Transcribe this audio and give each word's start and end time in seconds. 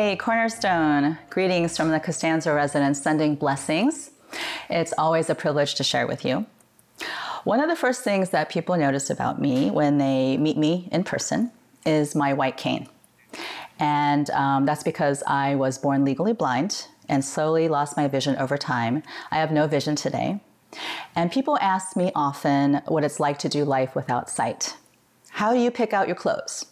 Hey, 0.00 0.14
Cornerstone, 0.14 1.18
greetings 1.28 1.76
from 1.76 1.90
the 1.90 1.98
Costanza 1.98 2.54
residence, 2.54 3.02
sending 3.02 3.34
blessings. 3.34 4.12
It's 4.70 4.94
always 4.96 5.28
a 5.28 5.34
privilege 5.34 5.74
to 5.74 5.82
share 5.82 6.06
with 6.06 6.24
you. 6.24 6.46
One 7.42 7.58
of 7.58 7.68
the 7.68 7.74
first 7.74 8.04
things 8.04 8.30
that 8.30 8.48
people 8.48 8.76
notice 8.76 9.10
about 9.10 9.40
me 9.40 9.72
when 9.72 9.98
they 9.98 10.36
meet 10.36 10.56
me 10.56 10.88
in 10.92 11.02
person 11.02 11.50
is 11.84 12.14
my 12.14 12.32
white 12.32 12.56
cane. 12.56 12.88
And 13.80 14.30
um, 14.30 14.66
that's 14.66 14.84
because 14.84 15.24
I 15.26 15.56
was 15.56 15.78
born 15.78 16.04
legally 16.04 16.32
blind 16.32 16.86
and 17.08 17.24
slowly 17.24 17.66
lost 17.66 17.96
my 17.96 18.06
vision 18.06 18.36
over 18.36 18.56
time. 18.56 19.02
I 19.32 19.38
have 19.38 19.50
no 19.50 19.66
vision 19.66 19.96
today. 19.96 20.38
And 21.16 21.32
people 21.32 21.58
ask 21.60 21.96
me 21.96 22.12
often 22.14 22.82
what 22.86 23.02
it's 23.02 23.18
like 23.18 23.38
to 23.40 23.48
do 23.48 23.64
life 23.64 23.96
without 23.96 24.30
sight. 24.30 24.76
How 25.30 25.52
do 25.52 25.58
you 25.58 25.72
pick 25.72 25.92
out 25.92 26.06
your 26.06 26.14
clothes? 26.14 26.66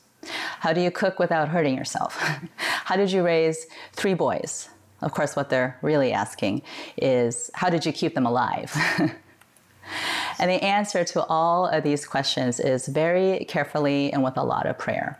How 0.60 0.72
do 0.72 0.80
you 0.80 0.90
cook 0.90 1.18
without 1.18 1.48
hurting 1.48 1.76
yourself? 1.76 2.16
how 2.56 2.96
did 2.96 3.12
you 3.12 3.22
raise 3.22 3.66
three 3.92 4.14
boys? 4.14 4.68
Of 5.02 5.12
course, 5.12 5.36
what 5.36 5.50
they're 5.50 5.78
really 5.82 6.12
asking 6.12 6.62
is 6.96 7.50
how 7.54 7.68
did 7.68 7.84
you 7.84 7.92
keep 7.92 8.14
them 8.14 8.26
alive? 8.26 8.74
and 10.38 10.50
the 10.50 10.62
answer 10.64 11.04
to 11.04 11.24
all 11.24 11.66
of 11.66 11.84
these 11.84 12.06
questions 12.06 12.58
is 12.60 12.86
very 12.88 13.44
carefully 13.46 14.12
and 14.12 14.24
with 14.24 14.36
a 14.36 14.42
lot 14.42 14.66
of 14.66 14.78
prayer. 14.78 15.18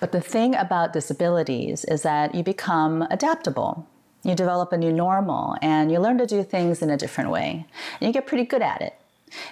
But 0.00 0.12
the 0.12 0.20
thing 0.20 0.54
about 0.54 0.92
disabilities 0.92 1.84
is 1.84 2.02
that 2.02 2.34
you 2.34 2.42
become 2.42 3.02
adaptable. 3.10 3.86
You 4.22 4.34
develop 4.34 4.72
a 4.72 4.78
new 4.78 4.92
normal 4.92 5.56
and 5.62 5.90
you 5.90 5.98
learn 5.98 6.18
to 6.18 6.26
do 6.26 6.42
things 6.42 6.82
in 6.82 6.90
a 6.90 6.96
different 6.96 7.30
way. 7.30 7.66
And 8.00 8.06
you 8.06 8.12
get 8.12 8.26
pretty 8.26 8.44
good 8.44 8.62
at 8.62 8.80
it. 8.82 8.99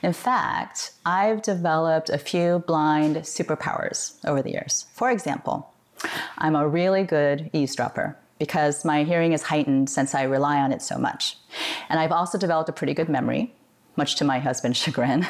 In 0.03 0.12
fact, 0.12 0.93
I've 1.07 1.43
developed 1.43 2.11
a 2.11 2.19
few 2.19 2.65
blind 2.67 3.17
superpowers 3.17 4.17
over 4.25 4.43
the 4.43 4.51
years. 4.51 4.87
For 4.95 5.11
example, 5.11 5.73
I'm 6.39 6.57
a 6.57 6.69
really 6.69 7.05
good 7.05 7.51
eavesdropper 7.53 8.17
because 8.39 8.84
my 8.84 9.05
hearing 9.05 9.33
is 9.33 9.43
heightened 9.43 9.91
since 9.91 10.15
I 10.15 10.23
rely 10.23 10.59
on 10.59 10.73
it 10.73 10.83
so 10.83 10.99
much. 10.99 11.37
And 11.89 11.99
I've 11.99 12.12
also 12.12 12.39
developed 12.39 12.69
a 12.69 12.73
pretty 12.73 12.95
good 12.95 13.09
memory, 13.09 13.53
much 13.97 14.17
to 14.17 14.25
my 14.25 14.39
husband's 14.39 14.79
chagrin. 14.83 15.27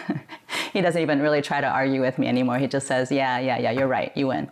he 0.72 0.80
doesn't 0.80 1.00
even 1.00 1.20
really 1.20 1.42
try 1.42 1.60
to 1.60 1.66
argue 1.66 2.00
with 2.00 2.18
me 2.18 2.28
anymore. 2.28 2.58
He 2.58 2.66
just 2.66 2.86
says, 2.86 3.10
Yeah, 3.10 3.38
yeah, 3.38 3.58
yeah, 3.58 3.70
you're 3.70 3.88
right, 3.88 4.12
you 4.16 4.28
win. 4.28 4.50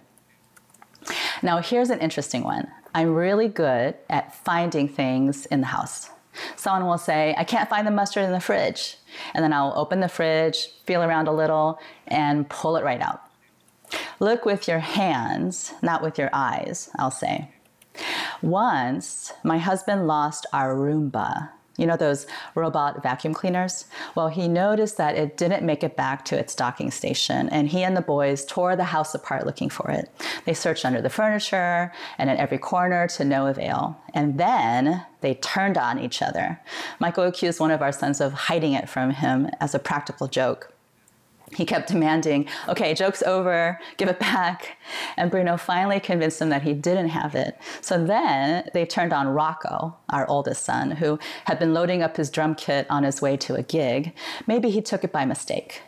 Now, 1.42 1.58
here's 1.58 1.91
an 1.91 2.00
interesting 2.00 2.42
one. 2.42 2.69
I'm 2.94 3.14
really 3.14 3.48
good 3.48 3.94
at 4.08 4.34
finding 4.34 4.89
things 4.89 5.47
in 5.47 5.61
the 5.61 5.67
house. 5.67 6.11
Someone 6.56 6.87
will 6.87 6.98
say, 6.98 7.34
I 7.37 7.45
can't 7.45 7.69
find 7.69 7.87
the 7.87 7.91
mustard 7.91 8.25
in 8.25 8.33
the 8.33 8.41
fridge. 8.41 8.97
And 9.34 9.42
then 9.42 9.53
I'll 9.53 9.73
open 9.77 10.01
the 10.01 10.09
fridge, 10.09 10.69
feel 10.84 11.03
around 11.03 11.29
a 11.29 11.33
little, 11.33 11.79
and 12.06 12.48
pull 12.48 12.77
it 12.77 12.84
right 12.84 13.01
out. 13.01 13.23
Look 14.19 14.45
with 14.45 14.69
your 14.69 14.81
hands, 14.81 15.73
not 15.83 16.03
with 16.03 16.19
your 16.19 16.31
eyes, 16.33 16.91
I'll 16.98 17.11
say. 17.11 17.51
Once, 18.42 19.33
my 19.42 19.58
husband 19.58 20.07
lost 20.07 20.46
our 20.52 20.75
Roomba. 20.75 21.51
You 21.77 21.87
know 21.87 21.97
those 21.97 22.27
robot 22.55 23.03
vacuum 23.03 23.35
cleaners? 23.35 23.85
Well, 24.14 24.29
he 24.29 24.48
noticed 24.48 24.97
that 24.97 25.17
it 25.17 25.37
didn't 25.37 25.64
make 25.64 25.85
it 25.85 25.97
back 25.97 26.25
to 26.27 26.39
its 26.39 26.55
docking 26.55 26.91
station, 26.91 27.48
and 27.51 27.69
he 27.69 27.83
and 27.83 27.97
the 27.97 28.03
boys 28.03 28.45
tore 28.45 28.77
the 28.77 28.85
house 28.85 29.14
apart 29.14 29.47
looking 29.47 29.69
for 29.69 29.91
it. 29.91 30.11
They 30.45 30.55
searched 30.55 30.85
under 30.85 31.03
the 31.03 31.11
furniture 31.11 31.92
and 32.19 32.31
in 32.31 32.37
every 32.37 32.59
corner 32.59 33.07
to 33.09 33.25
no 33.25 33.47
avail. 33.47 34.01
And 34.14 34.39
then 34.39 35.05
they 35.20 35.35
turned 35.35 35.77
on 35.77 35.98
each 35.98 36.23
other. 36.23 36.61
Michael 36.98 37.25
accused 37.25 37.61
one 37.61 37.70
of 37.70 37.83
our 37.83 37.93
sons 37.93 38.20
of 38.20 38.33
hiding 38.33 38.73
it 38.73 38.89
from 38.89 39.11
him 39.11 39.51
as 39.61 39.75
a 39.75 39.79
practical 39.79 40.29
joke. 40.29 40.73
He 41.55 41.64
kept 41.64 41.89
demanding, 41.89 42.48
okay, 42.68 42.92
joke's 42.92 43.23
over, 43.23 43.79
give 43.98 44.08
it 44.08 44.18
back. 44.18 44.77
And 45.17 45.30
Bruno 45.30 45.57
finally 45.57 46.01
convinced 46.01 46.42
him 46.42 46.48
that 46.48 46.62
he 46.62 46.74
didn't 46.74 47.11
have 47.11 47.34
it. 47.34 47.57
So 47.80 48.05
then 48.05 48.68
they 48.74 48.84
turned 48.84 49.12
on 49.12 49.29
Rocco, 49.29 49.96
our 50.11 50.29
oldest 50.29 50.64
son, 50.64 50.90
who 50.90 51.18
had 51.45 51.58
been 51.58 51.73
loading 51.73 52.02
up 52.02 52.17
his 52.17 52.30
drum 52.30 52.57
kit 52.57 52.86
on 52.90 53.05
his 53.05 53.23
way 53.23 53.36
to 53.39 53.55
a 53.55 53.62
gig. 53.62 54.12
Maybe 54.46 54.70
he 54.70 54.83
took 54.83 55.05
it 55.05 55.12
by 55.12 55.24
mistake. 55.24 55.83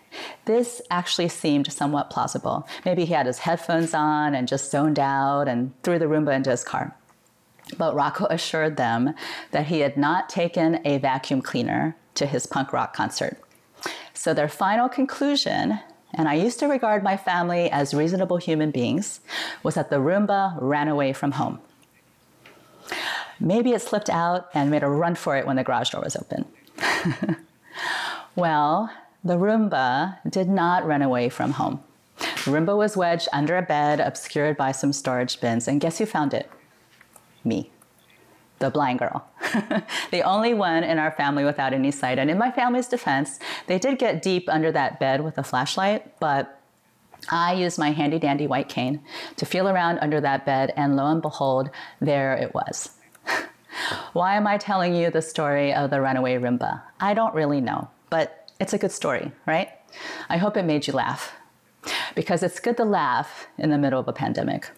This 0.44 0.80
actually 0.90 1.28
seemed 1.28 1.72
somewhat 1.72 2.10
plausible. 2.10 2.66
Maybe 2.84 3.04
he 3.04 3.12
had 3.12 3.26
his 3.26 3.40
headphones 3.40 3.94
on 3.94 4.34
and 4.34 4.48
just 4.48 4.70
zoned 4.70 4.98
out 4.98 5.48
and 5.48 5.72
threw 5.82 5.98
the 5.98 6.06
Roomba 6.06 6.34
into 6.34 6.50
his 6.50 6.64
car. 6.64 6.96
But 7.76 7.94
Rocco 7.94 8.26
assured 8.30 8.76
them 8.76 9.14
that 9.50 9.66
he 9.66 9.80
had 9.80 9.96
not 9.96 10.28
taken 10.28 10.80
a 10.86 10.98
vacuum 10.98 11.42
cleaner 11.42 11.96
to 12.14 12.26
his 12.26 12.46
punk 12.46 12.72
rock 12.72 12.94
concert. 12.94 13.38
So 14.18 14.34
their 14.34 14.48
final 14.48 14.88
conclusion, 14.88 15.78
and 16.12 16.28
I 16.28 16.34
used 16.34 16.58
to 16.58 16.66
regard 16.66 17.04
my 17.04 17.16
family 17.16 17.70
as 17.70 17.94
reasonable 17.94 18.38
human 18.38 18.72
beings, 18.72 19.20
was 19.62 19.76
that 19.76 19.90
the 19.90 20.00
Roomba 20.00 20.58
ran 20.60 20.88
away 20.88 21.12
from 21.12 21.30
home. 21.30 21.60
Maybe 23.38 23.74
it 23.74 23.80
slipped 23.80 24.10
out 24.10 24.48
and 24.52 24.72
made 24.72 24.82
a 24.82 24.88
run 24.88 25.14
for 25.14 25.36
it 25.36 25.46
when 25.46 25.54
the 25.54 25.62
garage 25.62 25.90
door 25.90 26.00
was 26.02 26.16
open. 26.16 26.46
well, 28.34 28.90
the 29.22 29.36
Roomba 29.36 30.18
did 30.28 30.48
not 30.48 30.84
run 30.84 31.00
away 31.00 31.28
from 31.28 31.52
home. 31.52 31.80
The 32.18 32.50
Roomba 32.50 32.76
was 32.76 32.96
wedged 32.96 33.28
under 33.32 33.56
a 33.56 33.62
bed 33.62 34.00
obscured 34.00 34.56
by 34.56 34.72
some 34.72 34.92
storage 34.92 35.40
bins, 35.40 35.68
and 35.68 35.80
guess 35.80 35.98
who 35.98 36.06
found 36.06 36.34
it? 36.34 36.50
Me 37.44 37.70
the 38.58 38.70
blind 38.70 38.98
girl, 38.98 39.26
the 40.10 40.22
only 40.22 40.54
one 40.54 40.82
in 40.82 40.98
our 40.98 41.12
family 41.12 41.44
without 41.44 41.72
any 41.72 41.90
sight. 41.90 42.18
And 42.18 42.30
in 42.30 42.38
my 42.38 42.50
family's 42.50 42.88
defense, 42.88 43.38
they 43.66 43.78
did 43.78 43.98
get 43.98 44.22
deep 44.22 44.48
under 44.48 44.72
that 44.72 44.98
bed 44.98 45.22
with 45.22 45.38
a 45.38 45.42
flashlight, 45.42 46.18
but 46.20 46.60
I 47.30 47.54
used 47.54 47.78
my 47.78 47.90
handy 47.90 48.18
dandy 48.18 48.46
white 48.46 48.68
cane 48.68 49.00
to 49.36 49.46
feel 49.46 49.68
around 49.68 49.98
under 49.98 50.20
that 50.20 50.46
bed, 50.46 50.72
and 50.76 50.96
lo 50.96 51.06
and 51.06 51.22
behold, 51.22 51.70
there 52.00 52.34
it 52.34 52.54
was. 52.54 52.90
Why 54.12 54.36
am 54.36 54.46
I 54.46 54.58
telling 54.58 54.94
you 54.94 55.10
the 55.10 55.22
story 55.22 55.72
of 55.72 55.90
the 55.90 56.00
runaway 56.00 56.36
Roomba? 56.36 56.82
I 57.00 57.14
don't 57.14 57.34
really 57.34 57.60
know, 57.60 57.88
but 58.10 58.50
it's 58.60 58.72
a 58.72 58.78
good 58.78 58.92
story, 58.92 59.32
right? 59.46 59.68
I 60.28 60.36
hope 60.38 60.56
it 60.56 60.64
made 60.64 60.86
you 60.86 60.92
laugh 60.92 61.32
because 62.14 62.42
it's 62.42 62.60
good 62.60 62.76
to 62.76 62.84
laugh 62.84 63.46
in 63.56 63.70
the 63.70 63.78
middle 63.78 64.00
of 64.00 64.08
a 64.08 64.12
pandemic. 64.12 64.70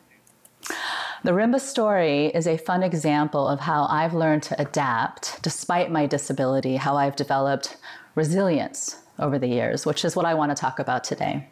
The 1.23 1.33
Roomba 1.33 1.61
story 1.61 2.29
is 2.29 2.47
a 2.47 2.57
fun 2.57 2.83
example 2.83 3.47
of 3.47 3.61
how 3.61 3.85
I've 3.91 4.15
learned 4.15 4.43
to 4.45 4.59
adapt 4.59 5.43
despite 5.43 5.91
my 5.91 6.07
disability, 6.07 6.77
how 6.77 6.97
I've 6.97 7.15
developed 7.15 7.77
resilience 8.15 9.03
over 9.19 9.39
the 9.39 9.47
years, 9.47 9.85
which 9.85 10.03
is 10.03 10.17
what 10.17 10.25
I 10.25 10.33
want 10.33 10.51
to 10.51 10.59
talk 10.59 10.79
about 10.79 11.05
today. 11.05 11.47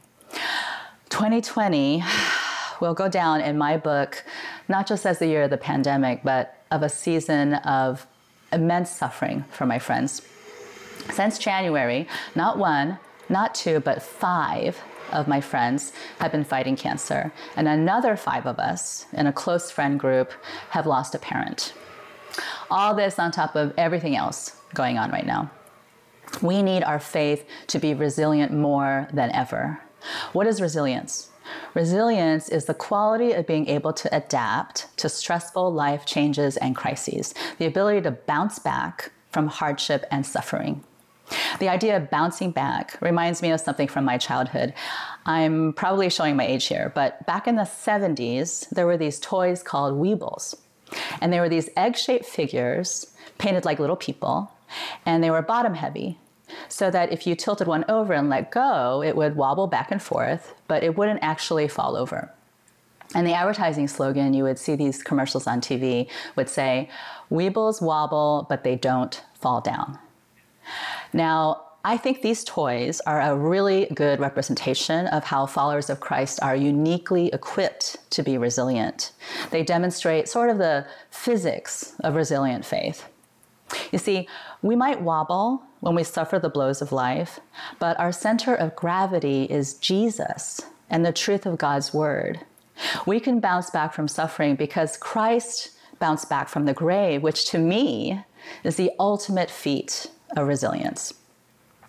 2020 1.11 2.03
will 2.81 2.95
go 2.95 3.11
down 3.11 3.43
in 3.43 3.59
my 3.59 3.77
book 3.77 4.25
not 4.69 4.87
just 4.87 5.05
as 5.05 5.19
the 5.19 5.27
year 5.27 5.43
of 5.43 5.51
the 5.51 5.59
pandemic, 5.59 6.23
but 6.25 6.63
of 6.71 6.83
a 6.83 6.89
season 6.89 7.55
of 7.55 8.07
immense 8.51 8.89
suffering 8.89 9.45
for 9.51 9.67
my 9.67 9.79
friends. 9.79 10.23
Since 11.13 11.39
January, 11.39 12.09
not 12.35 12.57
one, 12.57 12.99
not 13.29 13.55
two, 13.55 13.81
but 13.81 14.03
five 14.03 14.83
of 15.13 15.29
my 15.29 15.41
friends 15.41 15.93
have 16.21 16.33
been 16.33 16.45
fighting 16.45 16.77
cancer, 16.77 17.33
and 17.57 17.69
another 17.69 18.17
five 18.17 18.47
of 18.47 18.59
us 18.59 19.07
in 19.13 19.27
a 19.27 19.33
close 19.33 19.71
friend 19.71 19.99
group 19.99 20.33
have 20.71 20.87
lost 20.87 21.15
a 21.15 21.19
parent. 21.19 21.73
All 22.71 22.95
this 22.95 23.19
on 23.19 23.33
top 23.33 23.57
of 23.57 23.73
everything 23.77 24.17
else 24.17 24.57
going 24.75 24.99
on 24.99 25.11
right 25.11 25.27
now. 25.27 25.51
We 26.43 26.63
need 26.63 26.83
our 26.83 27.01
faith 27.01 27.47
to 27.69 27.79
be 27.79 27.95
resilient 27.95 28.53
more 28.53 29.09
than 29.13 29.33
ever. 29.33 29.81
What 30.33 30.47
is 30.47 30.61
resilience? 30.61 31.31
Resilience 31.75 32.49
is 32.49 32.67
the 32.67 32.75
quality 32.75 33.33
of 33.33 33.47
being 33.47 33.69
able 33.69 33.93
to 33.95 34.15
adapt 34.15 34.97
to 34.99 35.09
stressful 35.09 35.73
life 35.73 36.05
changes 36.05 36.57
and 36.59 36.77
crises, 36.77 37.35
the 37.59 37.67
ability 37.67 38.03
to 38.03 38.11
bounce 38.11 38.59
back 38.59 39.13
from 39.31 39.47
hardship 39.47 40.05
and 40.11 40.27
suffering. 40.27 40.85
The 41.59 41.69
idea 41.69 41.97
of 41.97 42.11
bouncing 42.11 42.51
back 42.51 42.97
reminds 43.01 43.43
me 43.43 43.51
of 43.51 43.61
something 43.61 43.89
from 43.89 44.05
my 44.05 44.19
childhood. 44.19 44.75
I'm 45.27 45.73
probably 45.73 46.09
showing 46.09 46.37
my 46.37 46.47
age 46.47 46.67
here, 46.67 46.93
but 46.95 47.25
back 47.27 47.47
in 47.47 47.57
the 47.57 47.63
70s, 47.63 48.69
there 48.71 48.87
were 48.87 48.97
these 48.97 49.21
toys 49.21 49.63
called 49.63 50.01
Weebles. 50.01 50.55
And 51.21 51.33
they 51.33 51.41
were 51.41 51.49
these 51.49 51.69
egg 51.77 51.97
shaped 51.97 52.25
figures 52.25 53.13
painted 53.37 53.65
like 53.65 53.79
little 53.79 53.97
people, 53.97 54.53
and 55.05 55.23
they 55.23 55.31
were 55.31 55.43
bottom 55.43 55.75
heavy. 55.75 56.19
So 56.69 56.91
that 56.91 57.13
if 57.13 57.27
you 57.27 57.35
tilted 57.35 57.67
one 57.67 57.85
over 57.89 58.15
and 58.15 58.31
let 58.31 58.51
go, 58.51 59.03
it 59.03 59.17
would 59.17 59.37
wobble 59.37 59.67
back 59.67 59.91
and 59.91 60.03
forth, 60.03 60.55
but 60.67 60.83
it 60.83 60.97
wouldn't 60.97 61.23
actually 61.23 61.69
fall 61.69 61.95
over. 61.95 62.33
And 63.15 63.27
the 63.27 63.35
advertising 63.35 63.89
slogan, 63.89 64.35
you 64.35 64.45
would 64.45 64.59
see 64.59 64.75
these 64.75 65.03
commercials 65.03 65.47
on 65.47 65.61
TV, 65.61 66.09
would 66.37 66.49
say, 66.49 66.89
Weebles 67.31 67.83
wobble, 67.83 68.47
but 68.49 68.65
they 68.65 68.77
don't 68.77 69.23
fall 69.35 69.61
down. 69.61 69.99
Now, 71.13 71.63
I 71.85 71.97
think 71.97 72.21
these 72.21 72.45
toys 72.45 73.01
are 73.07 73.21
a 73.21 73.37
really 73.37 73.87
good 73.95 74.21
representation 74.21 75.07
of 75.07 75.25
how 75.25 75.47
followers 75.47 75.89
of 75.89 76.01
Christ 76.01 76.39
are 76.43 76.57
uniquely 76.57 77.29
equipped 77.29 77.97
to 78.11 78.23
be 78.23 78.37
resilient. 78.37 79.13
They 79.51 79.63
demonstrate 79.63 80.29
sort 80.29 80.51
of 80.51 80.59
the 80.59 80.87
physics 81.11 81.95
of 82.01 82.15
resilient 82.15 82.67
faith. 82.67 83.07
You 83.93 83.99
see, 83.99 84.29
we 84.61 84.75
might 84.75 85.03
wobble 85.03 85.63
when 85.81 85.95
we 85.95 86.05
suffer 86.05 86.39
the 86.39 86.49
blows 86.49 86.83
of 86.83 86.91
life, 86.91 87.39
but 87.79 87.99
our 87.99 88.13
center 88.13 88.55
of 88.55 88.75
gravity 88.75 89.45
is 89.45 89.75
Jesus 89.75 90.61
and 90.91 91.07
the 91.07 91.13
truth 91.13 91.47
of 91.47 91.59
God's 91.59 91.95
word. 91.95 92.41
We 93.07 93.21
can 93.21 93.41
bounce 93.41 93.71
back 93.71 93.93
from 93.93 94.09
suffering 94.09 94.57
because 94.57 94.97
Christ 94.97 95.71
bounced 95.99 96.29
back 96.29 96.49
from 96.49 96.65
the 96.65 96.75
grave, 96.75 97.23
which 97.23 97.49
to 97.51 97.59
me 97.59 98.25
is 98.65 98.77
the 98.77 98.91
ultimate 98.99 99.51
feat 99.51 100.09
of 100.37 100.47
resilience. 100.47 101.15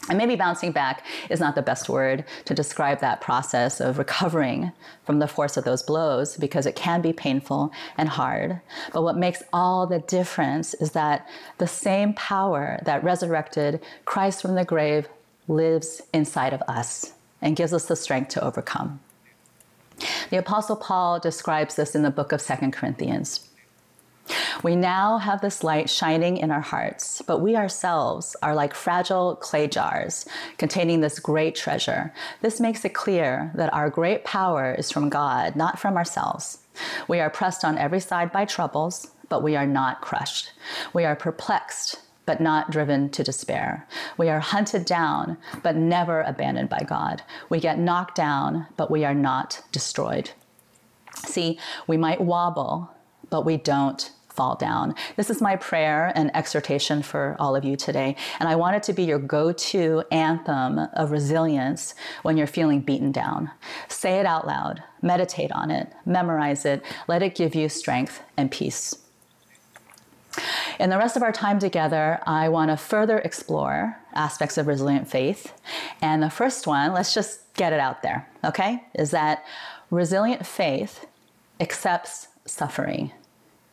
And 0.07 0.17
maybe 0.17 0.35
bouncing 0.35 0.71
back 0.71 1.05
is 1.29 1.39
not 1.39 1.55
the 1.55 1.61
best 1.61 1.89
word 1.89 2.23
to 2.45 2.53
describe 2.53 2.99
that 3.01 3.21
process 3.21 3.79
of 3.79 3.97
recovering 3.97 4.71
from 5.05 5.19
the 5.19 5.27
force 5.27 5.57
of 5.57 5.65
those 5.65 5.83
blows 5.83 6.37
because 6.37 6.65
it 6.65 6.75
can 6.75 7.01
be 7.01 7.13
painful 7.13 7.71
and 7.97 8.09
hard. 8.09 8.61
But 8.93 9.03
what 9.03 9.17
makes 9.17 9.43
all 9.53 9.85
the 9.85 9.99
difference 9.99 10.73
is 10.75 10.91
that 10.93 11.27
the 11.57 11.67
same 11.67 12.13
power 12.13 12.79
that 12.85 13.03
resurrected 13.03 13.81
Christ 14.05 14.41
from 14.41 14.55
the 14.55 14.65
grave 14.65 15.07
lives 15.47 16.01
inside 16.13 16.53
of 16.53 16.63
us 16.67 17.13
and 17.41 17.55
gives 17.55 17.73
us 17.73 17.85
the 17.85 17.95
strength 17.95 18.29
to 18.29 18.43
overcome. 18.43 18.99
The 20.29 20.37
Apostle 20.37 20.77
Paul 20.77 21.19
describes 21.19 21.75
this 21.75 21.93
in 21.93 22.03
the 22.03 22.09
book 22.09 22.31
of 22.31 22.41
Second 22.41 22.71
Corinthians. 22.71 23.48
We 24.63 24.75
now 24.75 25.17
have 25.17 25.41
this 25.41 25.63
light 25.63 25.89
shining 25.89 26.37
in 26.37 26.51
our 26.51 26.61
hearts, 26.61 27.21
but 27.25 27.39
we 27.39 27.55
ourselves 27.55 28.35
are 28.41 28.53
like 28.53 28.73
fragile 28.73 29.35
clay 29.35 29.67
jars 29.67 30.25
containing 30.57 31.01
this 31.01 31.19
great 31.19 31.55
treasure. 31.55 32.13
This 32.41 32.59
makes 32.59 32.83
it 32.83 32.93
clear 32.93 33.51
that 33.55 33.73
our 33.73 33.89
great 33.89 34.23
power 34.25 34.73
is 34.73 34.91
from 34.91 35.09
God, 35.09 35.55
not 35.55 35.79
from 35.79 35.97
ourselves. 35.97 36.59
We 37.07 37.19
are 37.19 37.29
pressed 37.29 37.63
on 37.63 37.77
every 37.77 37.99
side 37.99 38.31
by 38.31 38.45
troubles, 38.45 39.11
but 39.29 39.43
we 39.43 39.55
are 39.55 39.67
not 39.67 40.01
crushed. 40.01 40.51
We 40.93 41.05
are 41.05 41.15
perplexed, 41.15 42.01
but 42.25 42.41
not 42.41 42.69
driven 42.69 43.09
to 43.09 43.23
despair. 43.23 43.87
We 44.17 44.29
are 44.29 44.39
hunted 44.39 44.85
down, 44.85 45.37
but 45.63 45.75
never 45.75 46.21
abandoned 46.21 46.69
by 46.69 46.85
God. 46.87 47.23
We 47.49 47.59
get 47.59 47.79
knocked 47.79 48.15
down, 48.15 48.67
but 48.77 48.91
we 48.91 49.03
are 49.05 49.15
not 49.15 49.63
destroyed. 49.71 50.31
See, 51.15 51.59
we 51.87 51.97
might 51.97 52.21
wobble, 52.21 52.91
but 53.29 53.45
we 53.45 53.57
don't 53.57 54.11
fall 54.39 54.55
down. 54.55 54.95
This 55.17 55.29
is 55.29 55.41
my 55.41 55.57
prayer 55.57 56.13
and 56.15 56.33
exhortation 56.33 57.03
for 57.03 57.35
all 57.39 57.57
of 57.57 57.65
you 57.65 57.75
today. 57.75 58.15
And 58.39 58.47
I 58.47 58.55
want 58.55 58.77
it 58.77 58.83
to 58.83 58.93
be 58.93 59.03
your 59.03 59.19
go 59.19 59.51
to 59.51 60.01
anthem 60.11 60.79
of 60.93 61.11
resilience 61.11 61.93
when 62.21 62.37
you're 62.37 62.47
feeling 62.47 62.79
beaten 62.79 63.11
down. 63.11 63.51
Say 63.89 64.13
it 64.17 64.25
out 64.25 64.47
loud, 64.47 64.81
meditate 65.01 65.51
on 65.51 65.71
it, 65.71 65.91
memorize 66.05 66.63
it, 66.63 66.85
let 67.09 67.21
it 67.21 67.35
give 67.35 67.53
you 67.53 67.67
strength 67.67 68.23
and 68.37 68.49
peace. 68.49 68.95
In 70.79 70.89
the 70.89 70.97
rest 70.97 71.17
of 71.17 71.23
our 71.23 71.33
time 71.33 71.59
together, 71.59 72.21
I 72.25 72.47
want 72.47 72.71
to 72.71 72.77
further 72.77 73.19
explore 73.19 73.97
aspects 74.13 74.57
of 74.57 74.67
resilient 74.67 75.09
faith. 75.09 75.51
And 76.01 76.23
the 76.23 76.29
first 76.29 76.65
one, 76.65 76.93
let's 76.93 77.13
just 77.13 77.53
get 77.55 77.73
it 77.73 77.81
out 77.81 78.03
there, 78.03 78.25
okay? 78.45 78.85
Is 78.95 79.11
that 79.11 79.43
resilient 79.91 80.45
faith 80.45 81.05
accepts 81.59 82.29
suffering 82.45 83.11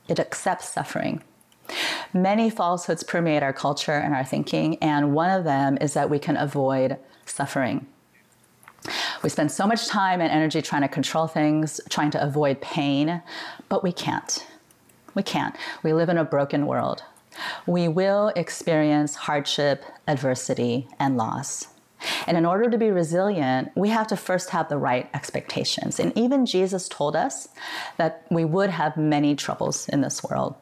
it 0.09 0.19
accepts 0.19 0.69
suffering. 0.69 1.23
Many 2.13 2.49
falsehoods 2.49 3.03
permeate 3.03 3.43
our 3.43 3.53
culture 3.53 3.93
and 3.93 4.15
our 4.15 4.25
thinking, 4.25 4.77
and 4.77 5.13
one 5.13 5.31
of 5.31 5.45
them 5.45 5.79
is 5.81 5.95
that 5.95 6.09
we 6.09 6.19
can 6.19 6.37
avoid 6.37 6.97
suffering. 7.25 7.87
We 9.23 9.31
spend 9.31 9.51
so 9.51 9.67
much 9.67 9.89
time 9.89 10.21
and 10.21 10.31
energy 10.31 10.63
trying 10.63 10.83
to 10.83 10.89
control 10.89 11.27
things, 11.27 11.81
trying 11.91 12.13
to 12.13 12.23
avoid 12.23 12.61
pain, 12.61 13.23
but 13.69 13.83
we 13.83 13.93
can't. 13.93 14.47
We 15.15 15.23
can't. 15.23 15.57
We 15.83 15.93
live 15.93 16.09
in 16.09 16.19
a 16.19 16.25
broken 16.25 16.67
world. 16.67 17.03
We 17.67 17.89
will 17.89 18.29
experience 18.37 19.15
hardship, 19.15 19.85
adversity, 20.07 20.89
and 20.99 21.17
loss. 21.17 21.69
And 22.27 22.37
in 22.37 22.47
order 22.47 22.71
to 22.71 22.79
be 22.79 22.91
resilient, 22.91 23.73
we 23.75 23.89
have 23.91 24.07
to 24.09 24.17
first 24.17 24.51
have 24.51 24.69
the 24.69 24.79
right 24.79 25.09
expectations. 25.15 25.99
And 25.99 26.17
even 26.17 26.47
Jesus 26.47 26.89
told 26.89 27.17
us 27.17 27.49
that 27.97 28.27
we 28.31 28.45
would 28.45 28.71
have 28.71 28.97
many 28.97 29.35
troubles 29.35 29.89
in 29.89 30.01
this 30.01 30.23
world. 30.23 30.55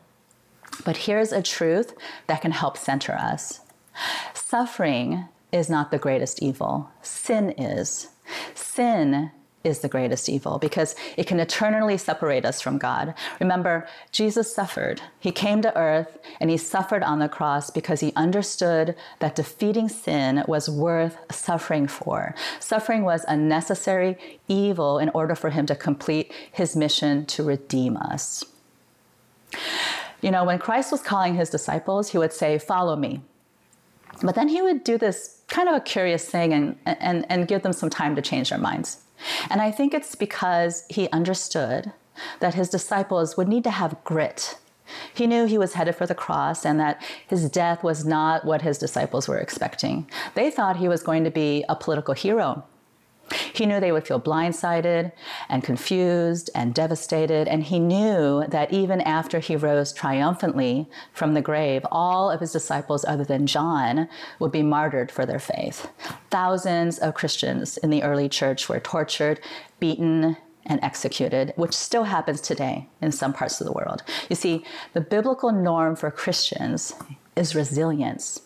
But 0.84 0.96
here's 0.96 1.32
a 1.32 1.42
truth 1.42 1.94
that 2.26 2.40
can 2.40 2.50
help 2.50 2.76
center 2.76 3.12
us 3.12 3.60
suffering 4.34 5.28
is 5.52 5.70
not 5.70 5.90
the 5.90 5.98
greatest 5.98 6.42
evil, 6.42 6.90
sin 7.02 7.50
is. 7.50 8.08
Sin 8.54 9.30
is 9.64 9.80
the 9.80 9.88
greatest 9.88 10.28
evil 10.28 10.58
because 10.58 10.94
it 11.16 11.26
can 11.26 11.40
eternally 11.40 11.96
separate 11.96 12.44
us 12.44 12.60
from 12.60 12.78
God. 12.78 13.14
Remember, 13.40 13.88
Jesus 14.12 14.54
suffered. 14.54 15.00
He 15.18 15.32
came 15.32 15.62
to 15.62 15.76
earth 15.76 16.18
and 16.38 16.50
he 16.50 16.56
suffered 16.56 17.02
on 17.02 17.18
the 17.18 17.28
cross 17.28 17.70
because 17.70 18.00
he 18.00 18.12
understood 18.14 18.94
that 19.18 19.34
defeating 19.34 19.88
sin 19.88 20.44
was 20.46 20.68
worth 20.68 21.16
suffering 21.32 21.88
for. 21.88 22.34
Suffering 22.60 23.02
was 23.02 23.24
a 23.26 23.36
necessary 23.36 24.16
evil 24.46 24.98
in 24.98 25.08
order 25.10 25.34
for 25.34 25.50
him 25.50 25.66
to 25.66 25.74
complete 25.74 26.32
his 26.52 26.76
mission 26.76 27.24
to 27.26 27.42
redeem 27.42 27.96
us. 27.96 28.44
You 30.20 30.30
know, 30.30 30.44
when 30.44 30.58
Christ 30.58 30.92
was 30.92 31.02
calling 31.02 31.34
his 31.34 31.50
disciples, 31.50 32.10
he 32.10 32.18
would 32.18 32.32
say, 32.32 32.58
Follow 32.58 32.96
me. 32.96 33.22
But 34.22 34.34
then 34.34 34.48
he 34.48 34.62
would 34.62 34.84
do 34.84 34.96
this 34.96 35.42
kind 35.48 35.68
of 35.68 35.74
a 35.74 35.80
curious 35.80 36.24
thing 36.24 36.52
and, 36.52 36.76
and, 36.86 37.26
and 37.28 37.48
give 37.48 37.62
them 37.62 37.72
some 37.72 37.90
time 37.90 38.16
to 38.16 38.22
change 38.22 38.50
their 38.50 38.58
minds. 38.58 39.03
And 39.50 39.60
I 39.60 39.70
think 39.70 39.94
it's 39.94 40.14
because 40.14 40.84
he 40.88 41.08
understood 41.10 41.92
that 42.40 42.54
his 42.54 42.68
disciples 42.68 43.36
would 43.36 43.48
need 43.48 43.64
to 43.64 43.70
have 43.70 44.02
grit. 44.04 44.58
He 45.14 45.26
knew 45.26 45.46
he 45.46 45.58
was 45.58 45.74
headed 45.74 45.96
for 45.96 46.06
the 46.06 46.14
cross 46.14 46.64
and 46.64 46.78
that 46.78 47.02
his 47.26 47.48
death 47.50 47.82
was 47.82 48.04
not 48.04 48.44
what 48.44 48.62
his 48.62 48.78
disciples 48.78 49.26
were 49.26 49.38
expecting. 49.38 50.08
They 50.34 50.50
thought 50.50 50.76
he 50.76 50.88
was 50.88 51.02
going 51.02 51.24
to 51.24 51.30
be 51.30 51.64
a 51.68 51.76
political 51.76 52.14
hero 52.14 52.64
he 53.52 53.66
knew 53.66 53.80
they 53.80 53.92
would 53.92 54.06
feel 54.06 54.20
blindsided 54.20 55.12
and 55.48 55.64
confused 55.64 56.50
and 56.54 56.74
devastated, 56.74 57.48
and 57.48 57.64
he 57.64 57.78
knew 57.78 58.44
that 58.48 58.72
even 58.72 59.00
after 59.00 59.38
he 59.38 59.56
rose 59.56 59.92
triumphantly 59.92 60.88
from 61.12 61.34
the 61.34 61.42
grave, 61.42 61.86
all 61.90 62.30
of 62.30 62.40
his 62.40 62.52
disciples, 62.52 63.04
other 63.04 63.24
than 63.24 63.46
John, 63.46 64.08
would 64.38 64.52
be 64.52 64.62
martyred 64.62 65.10
for 65.10 65.26
their 65.26 65.38
faith. 65.38 65.88
Thousands 66.30 66.98
of 66.98 67.14
Christians 67.14 67.76
in 67.78 67.90
the 67.90 68.02
early 68.02 68.28
church 68.28 68.68
were 68.68 68.80
tortured, 68.80 69.40
beaten, 69.80 70.36
and 70.66 70.80
executed, 70.82 71.52
which 71.56 71.74
still 71.74 72.04
happens 72.04 72.40
today 72.40 72.88
in 73.00 73.12
some 73.12 73.32
parts 73.32 73.60
of 73.60 73.66
the 73.66 73.72
world. 73.72 74.02
You 74.30 74.36
see, 74.36 74.64
the 74.94 75.00
biblical 75.00 75.52
norm 75.52 75.94
for 75.94 76.10
Christians 76.10 76.94
is 77.36 77.54
resilience. 77.54 78.40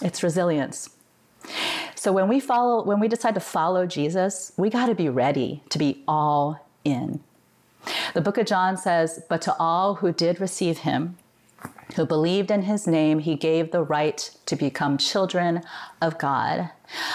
It's 0.00 0.22
resilience. 0.22 0.90
So 1.94 2.12
when 2.12 2.28
we 2.28 2.40
follow, 2.40 2.82
when 2.82 3.00
we 3.00 3.08
decide 3.08 3.34
to 3.34 3.40
follow 3.40 3.86
Jesus, 3.86 4.52
we 4.56 4.70
got 4.70 4.86
to 4.86 4.94
be 4.94 5.08
ready 5.08 5.62
to 5.68 5.78
be 5.78 6.02
all 6.08 6.66
in. 6.84 7.20
The 8.14 8.20
book 8.20 8.38
of 8.38 8.46
John 8.46 8.76
says, 8.76 9.22
But 9.28 9.42
to 9.42 9.54
all 9.58 9.96
who 9.96 10.12
did 10.12 10.40
receive 10.40 10.78
him, 10.78 11.16
who 11.96 12.06
believed 12.06 12.50
in 12.50 12.62
his 12.62 12.86
name, 12.86 13.18
he 13.18 13.34
gave 13.34 13.70
the 13.70 13.82
right 13.82 14.30
to 14.46 14.56
become 14.56 14.96
children 14.98 15.62
of 16.00 16.18
God. 16.18 16.70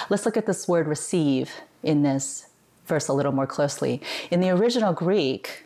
Let's 0.09 0.25
look 0.25 0.37
at 0.37 0.45
this 0.45 0.67
word 0.67 0.87
receive 0.87 1.51
in 1.83 2.03
this 2.03 2.47
verse 2.85 3.07
a 3.07 3.13
little 3.13 3.31
more 3.31 3.47
closely. 3.47 4.01
In 4.31 4.39
the 4.39 4.49
original 4.49 4.93
Greek, 4.93 5.65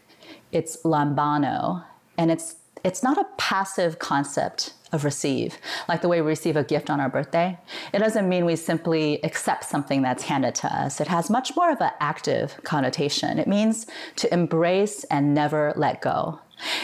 it's 0.52 0.78
lambano, 0.84 1.84
and 2.18 2.32
it's 2.32 2.56
it's 2.84 3.04
not 3.04 3.18
a 3.18 3.26
passive 3.38 4.00
concept 4.00 4.74
of 4.92 5.04
receive, 5.04 5.58
like 5.88 6.02
the 6.02 6.08
way 6.08 6.22
we 6.22 6.28
receive 6.28 6.56
a 6.56 6.64
gift 6.64 6.90
on 6.90 7.00
our 7.00 7.10
birthday. 7.10 7.58
It 7.94 8.00
doesn't 8.00 8.28
mean 8.28 8.46
we 8.46 8.56
simply 8.56 9.24
accept 9.24 9.66
something 9.66 10.02
that's 10.02 10.24
handed 10.24 10.56
to 10.56 10.68
us. 10.68 11.00
It 11.00 11.08
has 11.08 11.30
much 11.30 11.56
more 11.56 11.72
of 11.72 11.82
an 11.82 11.92
active 12.00 12.56
connotation. 12.64 13.40
It 13.40 13.48
means 13.48 13.86
to 14.18 14.34
embrace 14.34 15.04
and 15.06 15.34
never 15.34 15.74
let 15.76 16.02
go. 16.02 16.40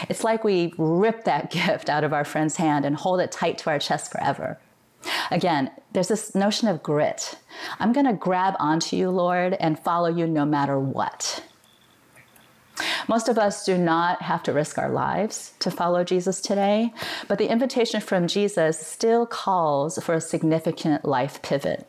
It's 0.08 0.24
like 0.24 0.44
we 0.44 0.72
rip 0.78 1.24
that 1.24 1.50
gift 1.50 1.88
out 1.88 2.04
of 2.04 2.12
our 2.12 2.24
friend's 2.24 2.56
hand 2.56 2.84
and 2.84 2.96
hold 2.96 3.20
it 3.20 3.32
tight 3.32 3.58
to 3.58 3.70
our 3.70 3.78
chest 3.78 4.10
forever. 4.10 4.58
Again, 5.30 5.70
there's 5.92 6.08
this 6.08 6.34
notion 6.34 6.68
of 6.68 6.82
grit. 6.82 7.36
I'm 7.78 7.92
going 7.92 8.06
to 8.06 8.12
grab 8.12 8.54
onto 8.58 8.96
you, 8.96 9.10
Lord, 9.10 9.54
and 9.54 9.78
follow 9.78 10.08
you 10.08 10.26
no 10.26 10.44
matter 10.44 10.78
what. 10.78 11.44
Most 13.08 13.28
of 13.28 13.38
us 13.38 13.64
do 13.64 13.78
not 13.78 14.22
have 14.22 14.42
to 14.44 14.52
risk 14.52 14.78
our 14.78 14.90
lives 14.90 15.52
to 15.60 15.70
follow 15.70 16.02
Jesus 16.04 16.40
today, 16.40 16.92
but 17.28 17.38
the 17.38 17.50
invitation 17.50 18.00
from 18.00 18.26
Jesus 18.26 18.78
still 18.78 19.26
calls 19.26 20.02
for 20.02 20.14
a 20.14 20.20
significant 20.20 21.04
life 21.04 21.40
pivot. 21.42 21.86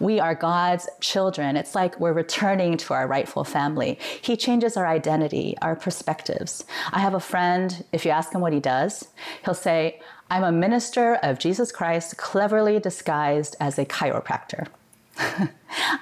We 0.00 0.18
are 0.18 0.34
God's 0.34 0.88
children. 1.00 1.56
It's 1.56 1.74
like 1.74 2.00
we're 2.00 2.12
returning 2.12 2.76
to 2.78 2.94
our 2.94 3.06
rightful 3.06 3.44
family. 3.44 3.98
He 4.20 4.36
changes 4.36 4.76
our 4.76 4.86
identity, 4.86 5.56
our 5.62 5.76
perspectives. 5.76 6.64
I 6.90 6.98
have 7.00 7.14
a 7.14 7.20
friend, 7.20 7.84
if 7.92 8.04
you 8.04 8.10
ask 8.10 8.34
him 8.34 8.40
what 8.40 8.52
he 8.52 8.60
does, 8.60 9.08
he'll 9.44 9.54
say, 9.54 10.00
I'm 10.30 10.42
a 10.42 10.50
minister 10.50 11.16
of 11.16 11.38
Jesus 11.38 11.70
Christ, 11.70 12.16
cleverly 12.16 12.80
disguised 12.80 13.54
as 13.60 13.78
a 13.78 13.84
chiropractor. 13.84 14.66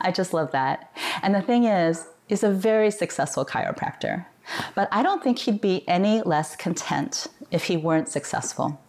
I 0.00 0.12
just 0.14 0.32
love 0.32 0.52
that. 0.52 0.92
And 1.22 1.34
the 1.34 1.42
thing 1.42 1.64
is, 1.64 2.06
is 2.30 2.42
a 2.42 2.50
very 2.50 2.90
successful 2.90 3.44
chiropractor. 3.44 4.26
But 4.74 4.88
I 4.90 5.02
don't 5.02 5.22
think 5.22 5.40
he'd 5.40 5.60
be 5.60 5.86
any 5.88 6.22
less 6.22 6.56
content 6.56 7.26
if 7.50 7.64
he 7.64 7.76
weren't 7.76 8.08
successful. 8.08 8.80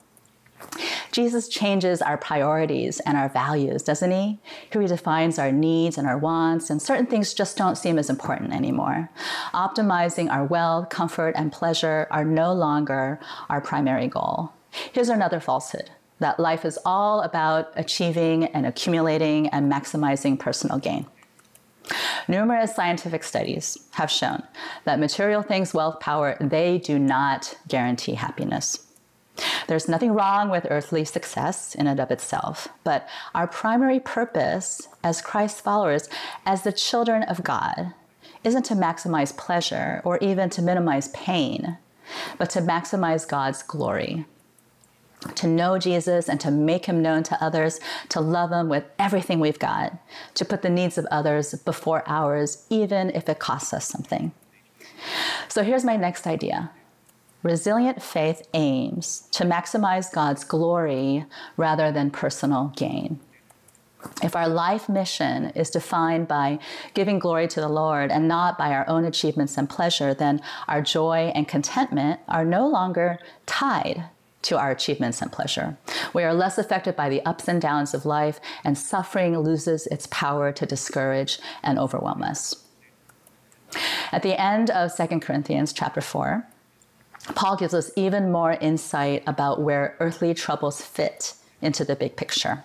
Jesus 1.12 1.48
changes 1.48 2.02
our 2.02 2.18
priorities 2.18 3.00
and 3.02 3.18
our 3.18 3.30
values, 3.30 3.84
doesn't 3.84 4.12
he? 4.12 4.40
He 4.72 4.80
redefines 4.80 5.40
our 5.40 5.52
needs 5.52 5.98
and 5.98 6.08
our 6.08 6.18
wants, 6.18 6.70
and 6.70 6.82
certain 6.82 7.08
things 7.08 7.34
just 7.34 7.58
don't 7.58 7.78
seem 7.78 7.98
as 7.98 8.10
important 8.10 8.54
anymore. 8.54 9.10
Optimizing 9.54 10.32
our 10.32 10.46
wealth, 10.46 10.90
comfort, 10.90 11.34
and 11.36 11.52
pleasure 11.52 12.08
are 12.12 12.24
no 12.24 12.54
longer 12.54 13.20
our 13.50 13.60
primary 13.60 14.08
goal. 14.08 14.54
Here's 14.94 15.10
another 15.10 15.40
falsehood 15.40 15.90
that 16.20 16.40
life 16.40 16.64
is 16.64 16.78
all 16.86 17.22
about 17.22 17.74
achieving 17.76 18.46
and 18.46 18.68
accumulating 18.68 19.48
and 19.50 19.72
maximizing 19.72 20.38
personal 20.38 20.78
gain. 20.78 21.08
Numerous 22.32 22.74
scientific 22.74 23.26
studies 23.26 23.78
have 23.92 24.10
shown 24.10 24.42
that 24.86 25.02
material 25.02 25.42
things, 25.42 25.74
wealth, 25.74 26.00
power, 26.00 26.38
they 26.40 26.78
do 26.78 26.98
not 26.98 27.56
guarantee 27.68 28.14
happiness. 28.14 28.88
There's 29.68 29.90
nothing 29.90 30.14
wrong 30.14 30.50
with 30.50 30.66
earthly 30.70 31.04
success 31.04 31.76
in 31.76 31.88
and 31.88 32.00
of 32.00 32.10
itself, 32.10 32.70
but 32.86 33.06
our 33.36 33.48
primary 33.48 34.00
purpose 34.00 34.88
as 35.04 35.22
Christ's 35.22 35.60
followers, 35.60 36.08
as 36.46 36.62
the 36.62 36.72
children 36.72 37.24
of 37.24 37.44
God, 37.44 37.94
isn't 38.46 38.64
to 38.64 38.76
maximize 38.76 39.36
pleasure 39.36 40.02
or 40.06 40.18
even 40.20 40.50
to 40.52 40.62
minimize 40.62 41.10
pain, 41.10 41.78
but 42.38 42.50
to 42.52 42.62
maximize 42.62 43.28
God's 43.28 43.62
glory. 43.62 44.26
To 45.36 45.48
know 45.48 45.78
Jesus 45.78 46.28
and 46.28 46.40
to 46.40 46.50
make 46.50 46.86
him 46.86 47.02
known 47.02 47.22
to 47.24 47.44
others, 47.44 47.80
to 48.10 48.20
love 48.20 48.52
him 48.52 48.70
with 48.70 48.86
everything 48.98 49.40
we've 49.40 49.60
got, 49.60 49.94
to 50.34 50.46
put 50.46 50.64
the 50.64 50.70
needs 50.70 50.98
of 50.98 51.06
others 51.12 51.54
before 51.54 52.04
ours, 52.08 52.66
even 52.70 53.12
if 53.12 53.30
it 53.30 53.38
costs 53.38 53.72
us 53.72 53.88
something. 53.88 54.32
So 55.48 55.64
here's 55.64 55.84
my 55.84 55.96
next 55.96 56.26
idea 56.26 56.72
Resilient 57.44 58.04
faith 58.04 58.48
aims 58.54 59.28
to 59.32 59.44
maximize 59.44 60.14
God's 60.14 60.44
glory 60.44 61.26
rather 61.58 61.92
than 61.92 62.12
personal 62.12 62.72
gain. 62.76 63.20
If 64.24 64.36
our 64.36 64.48
life 64.48 64.88
mission 64.88 65.52
is 65.52 65.70
defined 65.70 66.28
by 66.28 66.60
giving 66.94 67.20
glory 67.20 67.48
to 67.50 67.62
the 67.62 67.70
Lord 67.70 68.12
and 68.12 68.28
not 68.28 68.58
by 68.58 68.72
our 68.72 68.88
own 68.88 69.06
achievements 69.06 69.58
and 69.58 69.70
pleasure, 69.70 70.14
then 70.14 70.42
our 70.68 70.82
joy 70.82 71.32
and 71.36 71.48
contentment 71.48 72.20
are 72.28 72.46
no 72.46 72.68
longer 72.68 73.20
tied 73.46 74.06
to 74.44 74.58
our 74.58 74.72
achievements 74.72 75.22
and 75.22 75.32
pleasure. 75.32 75.78
We 76.14 76.24
are 76.24 76.34
less 76.34 76.58
affected 76.58 76.96
by 76.96 77.10
the 77.10 77.22
ups 77.26 77.48
and 77.48 77.62
downs 77.62 77.94
of 77.94 78.06
life, 78.06 78.40
and 78.64 78.78
suffering 78.78 79.38
loses 79.38 79.88
its 79.88 80.08
power 80.08 80.52
to 80.52 80.66
discourage 80.66 81.40
and 81.64 81.78
overwhelm 81.78 82.24
us. 82.24 82.64
At 84.12 84.24
the 84.24 84.40
end 84.40 84.70
of 84.70 84.96
2 84.96 85.20
Corinthians 85.20 85.74
chapter 85.74 86.02
4, 86.02 86.46
Paul 87.36 87.56
gives 87.56 87.74
us 87.74 87.92
even 87.96 88.32
more 88.32 88.54
insight 88.54 89.24
about 89.28 89.62
where 89.62 89.96
earthly 90.00 90.34
troubles 90.34 90.82
fit 90.82 91.36
into 91.62 91.86
the 91.86 91.96
big 91.96 92.16
picture. 92.16 92.64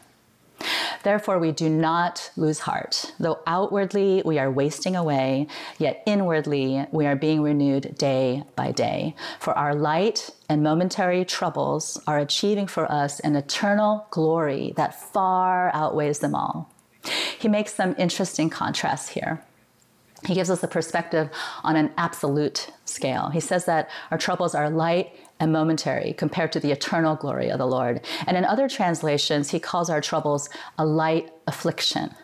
Therefore, 1.02 1.38
we 1.38 1.52
do 1.52 1.68
not 1.68 2.30
lose 2.36 2.60
heart. 2.60 3.12
Though 3.18 3.40
outwardly 3.46 4.22
we 4.24 4.38
are 4.38 4.50
wasting 4.50 4.96
away, 4.96 5.46
yet 5.78 6.02
inwardly 6.06 6.86
we 6.90 7.06
are 7.06 7.16
being 7.16 7.42
renewed 7.42 7.96
day 7.96 8.44
by 8.54 8.72
day. 8.72 9.14
For 9.38 9.52
our 9.54 9.74
light 9.74 10.30
and 10.48 10.62
momentary 10.62 11.24
troubles 11.24 12.00
are 12.06 12.18
achieving 12.18 12.66
for 12.66 12.90
us 12.90 13.20
an 13.20 13.36
eternal 13.36 14.06
glory 14.10 14.72
that 14.76 15.12
far 15.12 15.70
outweighs 15.74 16.20
them 16.20 16.34
all. 16.34 16.70
He 17.38 17.48
makes 17.48 17.74
some 17.74 17.94
interesting 17.98 18.50
contrasts 18.50 19.08
here 19.08 19.42
he 20.24 20.34
gives 20.34 20.50
us 20.50 20.62
a 20.62 20.68
perspective 20.68 21.30
on 21.62 21.76
an 21.76 21.92
absolute 21.96 22.70
scale. 22.84 23.28
He 23.28 23.40
says 23.40 23.66
that 23.66 23.90
our 24.10 24.18
troubles 24.18 24.54
are 24.54 24.70
light 24.70 25.12
and 25.38 25.52
momentary 25.52 26.12
compared 26.14 26.52
to 26.52 26.60
the 26.60 26.72
eternal 26.72 27.14
glory 27.14 27.48
of 27.48 27.58
the 27.58 27.66
Lord. 27.66 28.00
And 28.26 28.36
in 28.36 28.44
other 28.44 28.68
translations, 28.68 29.50
he 29.50 29.60
calls 29.60 29.90
our 29.90 30.00
troubles 30.00 30.48
a 30.78 30.86
light 30.86 31.30
affliction. 31.46 32.14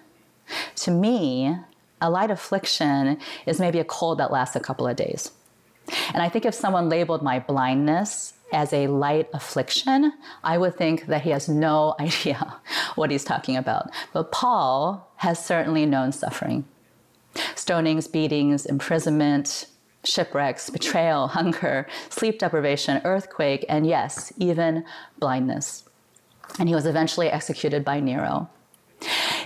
To 0.76 0.90
me, 0.90 1.56
a 2.00 2.10
light 2.10 2.30
affliction 2.30 3.18
is 3.46 3.60
maybe 3.60 3.78
a 3.78 3.84
cold 3.84 4.18
that 4.18 4.32
lasts 4.32 4.56
a 4.56 4.60
couple 4.60 4.86
of 4.86 4.96
days. 4.96 5.30
And 6.12 6.22
I 6.22 6.28
think 6.28 6.44
if 6.44 6.54
someone 6.54 6.88
labeled 6.88 7.22
my 7.22 7.38
blindness 7.38 8.34
as 8.52 8.72
a 8.72 8.86
light 8.86 9.28
affliction, 9.32 10.12
I 10.44 10.58
would 10.58 10.76
think 10.76 11.06
that 11.06 11.22
he 11.22 11.30
has 11.30 11.48
no 11.48 11.94
idea 12.00 12.56
what 12.94 13.10
he's 13.10 13.24
talking 13.24 13.56
about. 13.56 13.90
But 14.12 14.32
Paul 14.32 15.10
has 15.16 15.44
certainly 15.44 15.86
known 15.86 16.12
suffering 16.12 16.64
stonings, 17.54 18.12
beatings, 18.12 18.66
imprisonment, 18.66 19.66
shipwrecks, 20.04 20.70
betrayal, 20.70 21.28
hunger, 21.28 21.86
sleep 22.10 22.38
deprivation, 22.38 23.00
earthquake, 23.04 23.64
and 23.68 23.86
yes, 23.86 24.32
even 24.38 24.84
blindness. 25.18 25.84
And 26.58 26.68
he 26.68 26.74
was 26.74 26.86
eventually 26.86 27.28
executed 27.28 27.84
by 27.84 28.00
Nero. 28.00 28.50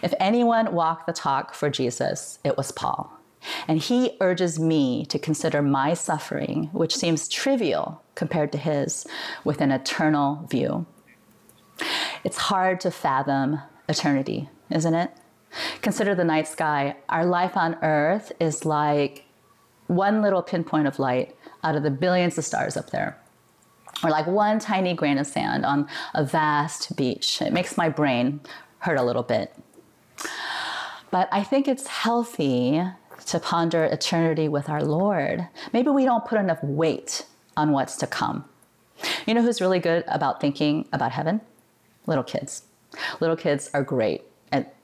If 0.03 0.13
anyone 0.19 0.75
walked 0.75 1.07
the 1.07 1.13
talk 1.13 1.55
for 1.55 1.71
Jesus, 1.71 2.39
it 2.45 2.57
was 2.57 2.73
Paul. 2.73 3.13
And 3.69 3.79
he 3.79 4.17
urges 4.21 4.59
me 4.59 5.07
to 5.07 5.19
consider 5.19 5.63
my 5.63 5.95
suffering, 5.95 6.69
which 6.73 6.97
seems 6.97 7.29
trivial 7.29 8.03
compared 8.15 8.51
to 8.53 8.59
his, 8.59 9.07
with 9.45 9.61
an 9.61 9.71
eternal 9.71 10.47
view. 10.51 10.87
It's 12.25 12.39
hard 12.39 12.81
to 12.81 12.91
fathom 12.91 13.61
eternity, 13.89 14.49
isn't 14.71 14.95
it? 14.95 15.11
Consider 15.81 16.15
the 16.15 16.25
night 16.25 16.49
sky. 16.49 16.97
Our 17.09 17.25
life 17.25 17.57
on 17.57 17.77
Earth 17.83 18.33
is 18.41 18.65
like 18.65 19.25
one 19.87 20.23
little 20.23 20.43
pinpoint 20.43 20.87
of 20.87 20.99
light 20.99 21.37
out 21.62 21.76
of 21.76 21.83
the 21.83 21.90
billions 21.90 22.38
of 22.38 22.45
stars 22.45 22.76
up 22.76 22.90
there. 22.90 23.19
Or 24.05 24.11
like 24.11 24.26
one 24.26 24.59
tiny 24.59 24.95
grain 24.95 25.19
of 25.19 25.26
sand 25.26 25.64
on 25.64 25.88
a 26.14 26.25
vast 26.25 26.97
beach. 26.97 27.40
It 27.40 27.52
makes 27.52 27.76
my 27.76 27.88
brain 27.88 28.40
hurt 28.81 28.99
a 28.99 29.02
little 29.02 29.23
bit. 29.23 29.55
But 31.11 31.28
I 31.33 31.43
think 31.43 31.66
it's 31.66 31.87
healthy 31.87 32.83
to 33.26 33.40
ponder 33.40 33.85
eternity 33.85 34.49
with 34.49 34.69
our 34.69 34.85
Lord. 34.85 35.49
Maybe 35.73 35.88
we 35.88 36.05
don't 36.05 36.25
put 36.25 36.38
enough 36.38 36.62
weight 36.62 37.25
on 37.57 37.73
what's 37.73 37.97
to 37.97 38.07
come. 38.07 38.45
You 39.26 39.35
know 39.35 39.43
who's 39.43 39.61
really 39.61 39.78
good 39.78 40.05
about 40.09 40.40
thinking 40.40 40.87
about 40.93 41.12
heaven? 41.12 41.40
Little 42.07 42.25
kids. 42.25 42.62
Little 43.21 43.37
kids 43.37 43.71
are 43.75 43.83
great 43.83 44.23
at 44.52 44.75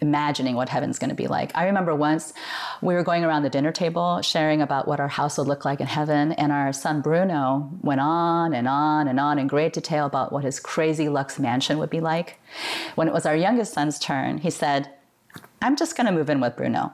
imagining 0.00 0.56
what 0.56 0.68
heaven's 0.68 0.98
going 0.98 1.10
to 1.10 1.14
be 1.14 1.26
like. 1.26 1.52
I 1.54 1.66
remember 1.66 1.94
once 1.94 2.32
we 2.80 2.94
were 2.94 3.02
going 3.02 3.24
around 3.24 3.42
the 3.42 3.50
dinner 3.50 3.72
table 3.72 4.22
sharing 4.22 4.62
about 4.62 4.86
what 4.88 5.00
our 5.00 5.08
house 5.08 5.38
would 5.38 5.46
look 5.46 5.64
like 5.64 5.80
in 5.80 5.86
heaven, 5.86 6.32
and 6.32 6.52
our 6.52 6.72
son 6.72 7.00
Bruno 7.00 7.70
went 7.82 8.00
on 8.00 8.54
and 8.54 8.68
on 8.68 9.08
and 9.08 9.20
on 9.20 9.38
in 9.38 9.46
great 9.46 9.72
detail 9.72 10.06
about 10.06 10.32
what 10.32 10.44
his 10.44 10.60
crazy 10.60 11.08
luxe 11.08 11.38
mansion 11.38 11.78
would 11.78 11.90
be 11.90 12.00
like. 12.00 12.40
When 12.94 13.08
it 13.08 13.14
was 13.14 13.26
our 13.26 13.36
youngest 13.36 13.72
son's 13.72 13.98
turn, 13.98 14.38
he 14.38 14.50
said, 14.50 14.90
I'm 15.62 15.76
just 15.76 15.96
going 15.96 16.06
to 16.06 16.12
move 16.12 16.30
in 16.30 16.40
with 16.40 16.56
Bruno. 16.56 16.92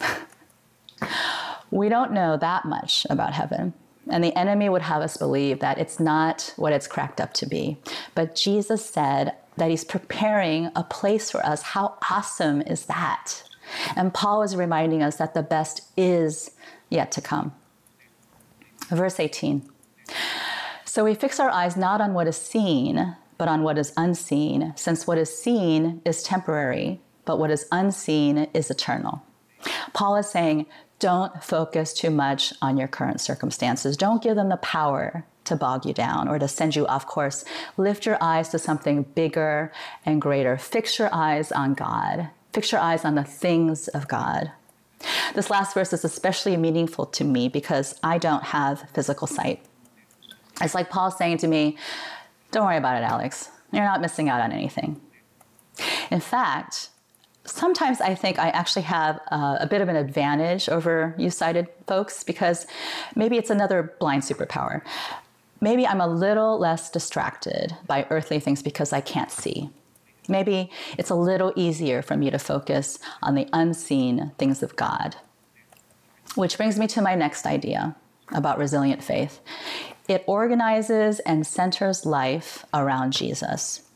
we 1.70 1.88
don't 1.88 2.12
know 2.12 2.36
that 2.36 2.64
much 2.64 3.06
about 3.10 3.34
heaven. 3.34 3.74
And 4.10 4.24
the 4.24 4.36
enemy 4.36 4.68
would 4.68 4.82
have 4.82 5.02
us 5.02 5.16
believe 5.16 5.60
that 5.60 5.78
it's 5.78 6.00
not 6.00 6.52
what 6.56 6.72
it's 6.72 6.86
cracked 6.86 7.20
up 7.20 7.34
to 7.34 7.46
be. 7.46 7.76
But 8.14 8.34
Jesus 8.34 8.84
said, 8.84 9.34
that 9.58 9.70
he's 9.70 9.84
preparing 9.84 10.70
a 10.74 10.82
place 10.84 11.30
for 11.30 11.44
us. 11.44 11.62
How 11.62 11.98
awesome 12.10 12.62
is 12.62 12.86
that? 12.86 13.42
And 13.96 14.14
Paul 14.14 14.42
is 14.42 14.56
reminding 14.56 15.02
us 15.02 15.16
that 15.16 15.34
the 15.34 15.42
best 15.42 15.82
is 15.96 16.52
yet 16.88 17.12
to 17.12 17.20
come. 17.20 17.54
Verse 18.88 19.20
18. 19.20 19.68
So 20.84 21.04
we 21.04 21.14
fix 21.14 21.38
our 21.38 21.50
eyes 21.50 21.76
not 21.76 22.00
on 22.00 22.14
what 22.14 22.26
is 22.26 22.36
seen, 22.36 23.16
but 23.36 23.48
on 23.48 23.62
what 23.62 23.76
is 23.76 23.92
unseen, 23.96 24.72
since 24.74 25.06
what 25.06 25.18
is 25.18 25.36
seen 25.36 26.00
is 26.04 26.22
temporary, 26.22 27.00
but 27.26 27.38
what 27.38 27.50
is 27.50 27.66
unseen 27.70 28.48
is 28.54 28.70
eternal. 28.70 29.22
Paul 29.92 30.16
is 30.16 30.30
saying, 30.30 30.66
don't 30.98 31.42
focus 31.42 31.92
too 31.92 32.10
much 32.10 32.52
on 32.60 32.76
your 32.76 32.88
current 32.88 33.20
circumstances. 33.20 33.96
Don't 33.96 34.22
give 34.22 34.36
them 34.36 34.48
the 34.48 34.56
power 34.56 35.24
to 35.44 35.56
bog 35.56 35.86
you 35.86 35.94
down 35.94 36.28
or 36.28 36.38
to 36.38 36.48
send 36.48 36.76
you 36.76 36.86
off 36.86 37.06
course. 37.06 37.44
Lift 37.76 38.04
your 38.04 38.18
eyes 38.20 38.48
to 38.50 38.58
something 38.58 39.02
bigger 39.02 39.72
and 40.04 40.20
greater. 40.20 40.58
Fix 40.58 40.98
your 40.98 41.08
eyes 41.12 41.52
on 41.52 41.74
God. 41.74 42.28
Fix 42.52 42.72
your 42.72 42.80
eyes 42.80 43.04
on 43.04 43.14
the 43.14 43.24
things 43.24 43.88
of 43.88 44.08
God. 44.08 44.50
This 45.34 45.50
last 45.50 45.74
verse 45.74 45.92
is 45.92 46.04
especially 46.04 46.56
meaningful 46.56 47.06
to 47.06 47.24
me 47.24 47.48
because 47.48 47.98
I 48.02 48.18
don't 48.18 48.42
have 48.42 48.88
physical 48.92 49.26
sight. 49.26 49.64
It's 50.60 50.74
like 50.74 50.90
Paul 50.90 51.10
saying 51.10 51.38
to 51.38 51.46
me, 51.46 51.78
Don't 52.50 52.66
worry 52.66 52.76
about 52.76 53.00
it, 53.00 53.04
Alex. 53.04 53.50
You're 53.72 53.84
not 53.84 54.00
missing 54.00 54.28
out 54.28 54.40
on 54.40 54.50
anything. 54.50 55.00
In 56.10 56.20
fact, 56.20 56.90
sometimes 57.48 58.00
I 58.00 58.14
think 58.14 58.38
I 58.38 58.50
actually 58.50 58.82
have 58.82 59.20
a 59.30 59.66
bit 59.68 59.80
of 59.80 59.88
an 59.88 59.96
advantage 59.96 60.68
over 60.68 61.14
you 61.18 61.30
sighted 61.30 61.68
folks 61.86 62.22
because 62.22 62.66
maybe 63.16 63.36
it's 63.36 63.50
another 63.50 63.94
blind 63.98 64.22
superpower 64.22 64.82
maybe 65.60 65.86
I'm 65.86 66.00
a 66.00 66.06
little 66.06 66.58
less 66.58 66.90
distracted 66.90 67.76
by 67.86 68.06
earthly 68.10 68.40
things 68.40 68.62
because 68.62 68.92
I 68.92 69.00
can't 69.00 69.30
see. 69.30 69.70
Maybe 70.28 70.70
it's 70.98 71.10
a 71.10 71.14
little 71.14 71.52
easier 71.56 72.02
for 72.02 72.16
me 72.16 72.30
to 72.30 72.38
focus 72.38 72.98
on 73.22 73.34
the 73.34 73.48
unseen 73.52 74.32
things 74.38 74.62
of 74.62 74.76
God. 74.76 75.16
Which 76.34 76.56
brings 76.56 76.78
me 76.78 76.86
to 76.88 77.02
my 77.02 77.14
next 77.14 77.46
idea 77.46 77.96
about 78.32 78.58
resilient 78.58 79.02
faith. 79.02 79.40
It 80.06 80.24
organizes 80.26 81.20
and 81.20 81.46
centers 81.46 82.04
life 82.04 82.64
around 82.74 83.12
Jesus. 83.12 83.87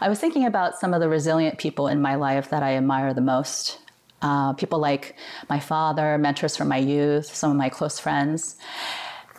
I 0.00 0.08
was 0.08 0.18
thinking 0.18 0.46
about 0.46 0.78
some 0.78 0.94
of 0.94 1.00
the 1.00 1.08
resilient 1.08 1.58
people 1.58 1.88
in 1.88 2.00
my 2.00 2.14
life 2.14 2.50
that 2.50 2.62
I 2.62 2.76
admire 2.76 3.14
the 3.14 3.20
most. 3.20 3.78
Uh, 4.20 4.52
people 4.52 4.78
like 4.78 5.16
my 5.48 5.58
father, 5.58 6.16
mentors 6.16 6.56
from 6.56 6.68
my 6.68 6.76
youth, 6.76 7.34
some 7.34 7.50
of 7.50 7.56
my 7.56 7.68
close 7.68 7.98
friends. 7.98 8.56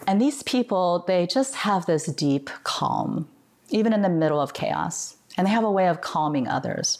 And 0.08 0.20
these 0.20 0.44
people, 0.44 1.06
they 1.08 1.26
just 1.26 1.56
have 1.56 1.86
this 1.86 2.06
deep 2.08 2.50
calm, 2.64 3.30
even 3.70 3.94
in 3.94 4.02
the 4.02 4.10
middle 4.10 4.42
of 4.42 4.54
chaos. 4.54 5.16
And 5.38 5.48
they 5.48 5.52
have 5.52 5.64
a 5.64 5.72
way 5.72 5.88
of 5.88 6.02
calming 6.02 6.48
others. 6.48 7.00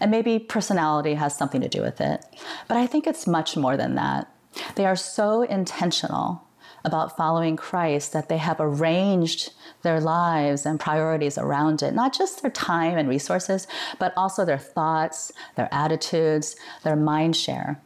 And 0.00 0.10
maybe 0.10 0.38
personality 0.38 1.14
has 1.14 1.36
something 1.36 1.62
to 1.62 1.68
do 1.68 1.80
with 1.80 2.00
it. 2.00 2.24
But 2.68 2.76
I 2.76 2.86
think 2.86 3.06
it's 3.06 3.26
much 3.26 3.56
more 3.56 3.76
than 3.76 3.94
that. 3.94 4.30
They 4.74 4.84
are 4.84 4.96
so 4.96 5.42
intentional 5.42 6.46
about 6.84 7.16
following 7.16 7.56
Christ 7.56 8.12
that 8.12 8.28
they 8.28 8.36
have 8.38 8.58
arranged 8.60 9.52
their 9.82 10.00
lives 10.00 10.66
and 10.66 10.78
priorities 10.78 11.38
around 11.38 11.82
it, 11.82 11.94
not 11.94 12.16
just 12.16 12.42
their 12.42 12.50
time 12.50 12.98
and 12.98 13.08
resources, 13.08 13.66
but 13.98 14.12
also 14.16 14.44
their 14.44 14.58
thoughts, 14.58 15.32
their 15.56 15.68
attitudes, 15.72 16.56
their 16.82 16.96
mind 16.96 17.36
share. 17.36 17.80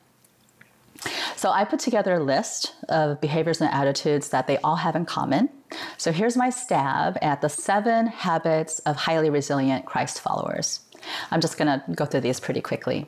So 1.36 1.50
I 1.50 1.64
put 1.64 1.78
together 1.78 2.14
a 2.14 2.22
list 2.22 2.74
of 2.88 3.20
behaviors 3.20 3.60
and 3.60 3.72
attitudes 3.72 4.30
that 4.30 4.46
they 4.46 4.58
all 4.58 4.76
have 4.76 4.96
in 4.96 5.06
common. 5.06 5.48
So 5.96 6.10
here's 6.10 6.36
my 6.36 6.50
stab 6.50 7.18
at 7.22 7.40
the 7.40 7.48
seven 7.48 8.08
habits 8.08 8.80
of 8.80 8.96
highly 8.96 9.30
resilient 9.30 9.86
Christ 9.86 10.20
followers. 10.20 10.80
I'm 11.30 11.40
just 11.40 11.56
going 11.56 11.68
to 11.68 11.92
go 11.92 12.04
through 12.04 12.22
these 12.22 12.40
pretty 12.40 12.60
quickly. 12.60 13.06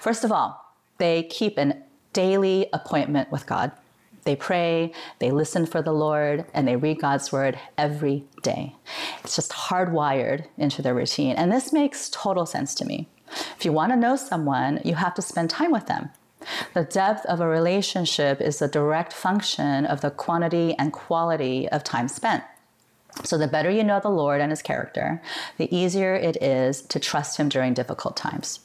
First 0.00 0.24
of 0.24 0.32
all, 0.32 0.74
they 0.98 1.22
keep 1.22 1.56
an 1.56 1.82
daily 2.12 2.66
appointment 2.72 3.30
with 3.30 3.46
God. 3.46 3.72
They 4.24 4.36
pray, 4.36 4.92
they 5.18 5.30
listen 5.30 5.66
for 5.66 5.82
the 5.82 5.92
Lord, 5.92 6.44
and 6.52 6.68
they 6.68 6.76
read 6.76 7.00
God's 7.00 7.32
word 7.32 7.58
every 7.78 8.24
day. 8.42 8.74
It's 9.24 9.36
just 9.36 9.52
hardwired 9.52 10.46
into 10.58 10.82
their 10.82 10.94
routine. 10.94 11.36
And 11.36 11.50
this 11.50 11.72
makes 11.72 12.10
total 12.10 12.46
sense 12.46 12.74
to 12.76 12.84
me. 12.84 13.08
If 13.56 13.64
you 13.64 13.72
want 13.72 13.92
to 13.92 13.96
know 13.96 14.16
someone, 14.16 14.80
you 14.84 14.96
have 14.96 15.14
to 15.14 15.22
spend 15.22 15.50
time 15.50 15.70
with 15.70 15.86
them. 15.86 16.10
The 16.74 16.84
depth 16.84 17.26
of 17.26 17.40
a 17.40 17.46
relationship 17.46 18.40
is 18.40 18.62
a 18.62 18.68
direct 18.68 19.12
function 19.12 19.84
of 19.84 20.00
the 20.00 20.10
quantity 20.10 20.74
and 20.78 20.92
quality 20.92 21.68
of 21.68 21.84
time 21.84 22.08
spent. 22.08 22.44
So, 23.24 23.36
the 23.36 23.48
better 23.48 23.70
you 23.70 23.82
know 23.84 24.00
the 24.00 24.08
Lord 24.08 24.40
and 24.40 24.50
His 24.50 24.62
character, 24.62 25.20
the 25.58 25.74
easier 25.74 26.14
it 26.14 26.40
is 26.42 26.80
to 26.82 27.00
trust 27.00 27.36
Him 27.38 27.48
during 27.48 27.74
difficult 27.74 28.16
times. 28.16 28.60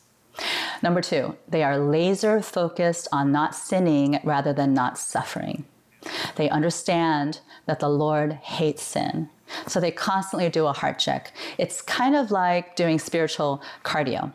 Number 0.81 1.01
two, 1.01 1.35
they 1.47 1.63
are 1.63 1.77
laser 1.77 2.41
focused 2.41 3.07
on 3.11 3.31
not 3.31 3.55
sinning 3.55 4.19
rather 4.23 4.53
than 4.53 4.73
not 4.73 4.97
suffering. 4.97 5.65
They 6.35 6.49
understand 6.49 7.39
that 7.65 7.79
the 7.79 7.89
Lord 7.89 8.33
hates 8.33 8.83
sin. 8.83 9.29
So 9.67 9.79
they 9.79 9.91
constantly 9.91 10.49
do 10.49 10.67
a 10.67 10.73
heart 10.73 10.99
check. 10.99 11.31
It's 11.57 11.81
kind 11.81 12.15
of 12.15 12.31
like 12.31 12.75
doing 12.75 12.99
spiritual 12.99 13.61
cardio. 13.83 14.33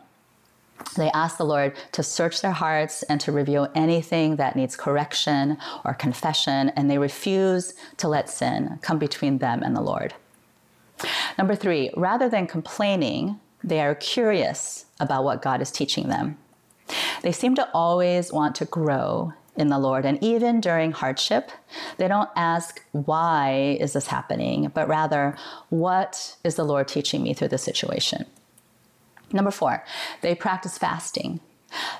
They 0.97 1.11
ask 1.11 1.37
the 1.37 1.45
Lord 1.45 1.75
to 1.91 2.03
search 2.03 2.41
their 2.41 2.51
hearts 2.51 3.03
and 3.03 3.21
to 3.21 3.31
reveal 3.31 3.69
anything 3.75 4.37
that 4.37 4.55
needs 4.55 4.75
correction 4.75 5.57
or 5.85 5.93
confession, 5.93 6.69
and 6.69 6.89
they 6.89 6.97
refuse 6.97 7.73
to 7.97 8.07
let 8.07 8.29
sin 8.29 8.79
come 8.81 8.97
between 8.97 9.37
them 9.37 9.61
and 9.63 9.75
the 9.75 9.81
Lord. 9.81 10.13
Number 11.37 11.55
three, 11.55 11.91
rather 11.95 12.29
than 12.29 12.47
complaining, 12.47 13.39
they 13.63 13.81
are 13.81 13.95
curious 13.95 14.85
about 14.99 15.23
what 15.23 15.41
God 15.41 15.61
is 15.61 15.71
teaching 15.71 16.09
them. 16.09 16.37
They 17.21 17.31
seem 17.31 17.55
to 17.55 17.69
always 17.73 18.31
want 18.31 18.55
to 18.55 18.65
grow 18.65 19.33
in 19.55 19.67
the 19.67 19.79
Lord. 19.79 20.05
And 20.05 20.21
even 20.23 20.61
during 20.61 20.91
hardship, 20.91 21.51
they 21.97 22.07
don't 22.07 22.29
ask, 22.35 22.83
why 22.91 23.77
is 23.79 23.93
this 23.93 24.07
happening? 24.07 24.71
But 24.73 24.87
rather, 24.87 25.35
what 25.69 26.37
is 26.43 26.55
the 26.55 26.63
Lord 26.63 26.87
teaching 26.87 27.23
me 27.23 27.33
through 27.33 27.49
this 27.49 27.63
situation? 27.63 28.25
Number 29.33 29.51
four, 29.51 29.83
they 30.21 30.35
practice 30.35 30.77
fasting. 30.77 31.39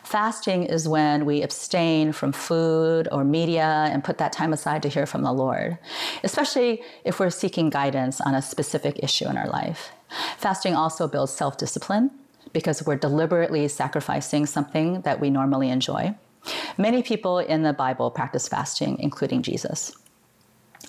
Fasting 0.04 0.64
is 0.64 0.88
when 0.88 1.26
we 1.26 1.42
abstain 1.42 2.12
from 2.12 2.32
food 2.32 3.08
or 3.12 3.24
media 3.24 3.88
and 3.92 4.04
put 4.04 4.18
that 4.18 4.34
time 4.34 4.54
aside 4.54 4.82
to 4.84 4.90
hear 4.90 5.06
from 5.06 5.24
the 5.24 5.32
Lord, 5.32 5.78
especially 6.24 6.84
if 7.06 7.20
we're 7.20 7.30
seeking 7.30 7.70
guidance 7.70 8.20
on 8.22 8.36
a 8.36 8.42
specific 8.42 9.00
issue 9.02 9.28
in 9.28 9.38
our 9.38 9.48
life. 9.48 9.92
Fasting 10.38 10.76
also 10.76 11.08
builds 11.08 11.34
self 11.34 11.58
discipline 11.58 12.12
because 12.54 12.86
we're 12.86 12.98
deliberately 12.98 13.68
sacrificing 13.68 14.46
something 14.46 15.02
that 15.02 15.20
we 15.20 15.30
normally 15.30 15.70
enjoy. 15.70 16.14
Many 16.78 17.04
people 17.04 17.40
in 17.40 17.64
the 17.64 17.74
Bible 17.74 18.12
practice 18.12 18.48
fasting, 18.48 18.98
including 19.00 19.42
Jesus. 19.42 19.96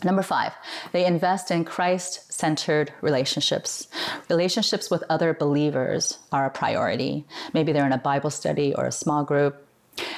Number 0.04 0.22
five, 0.22 0.52
they 0.92 1.04
invest 1.04 1.50
in 1.50 1.64
Christ 1.64 2.32
centered 2.32 2.92
relationships. 3.02 3.86
Relationships 4.28 4.90
with 4.90 5.04
other 5.08 5.32
believers 5.32 6.18
are 6.32 6.46
a 6.46 6.50
priority. 6.50 7.24
Maybe 7.52 7.72
they're 7.72 7.86
in 7.86 7.92
a 7.92 7.98
Bible 7.98 8.30
study 8.30 8.74
or 8.74 8.86
a 8.86 8.92
small 8.92 9.22
group. 9.24 9.66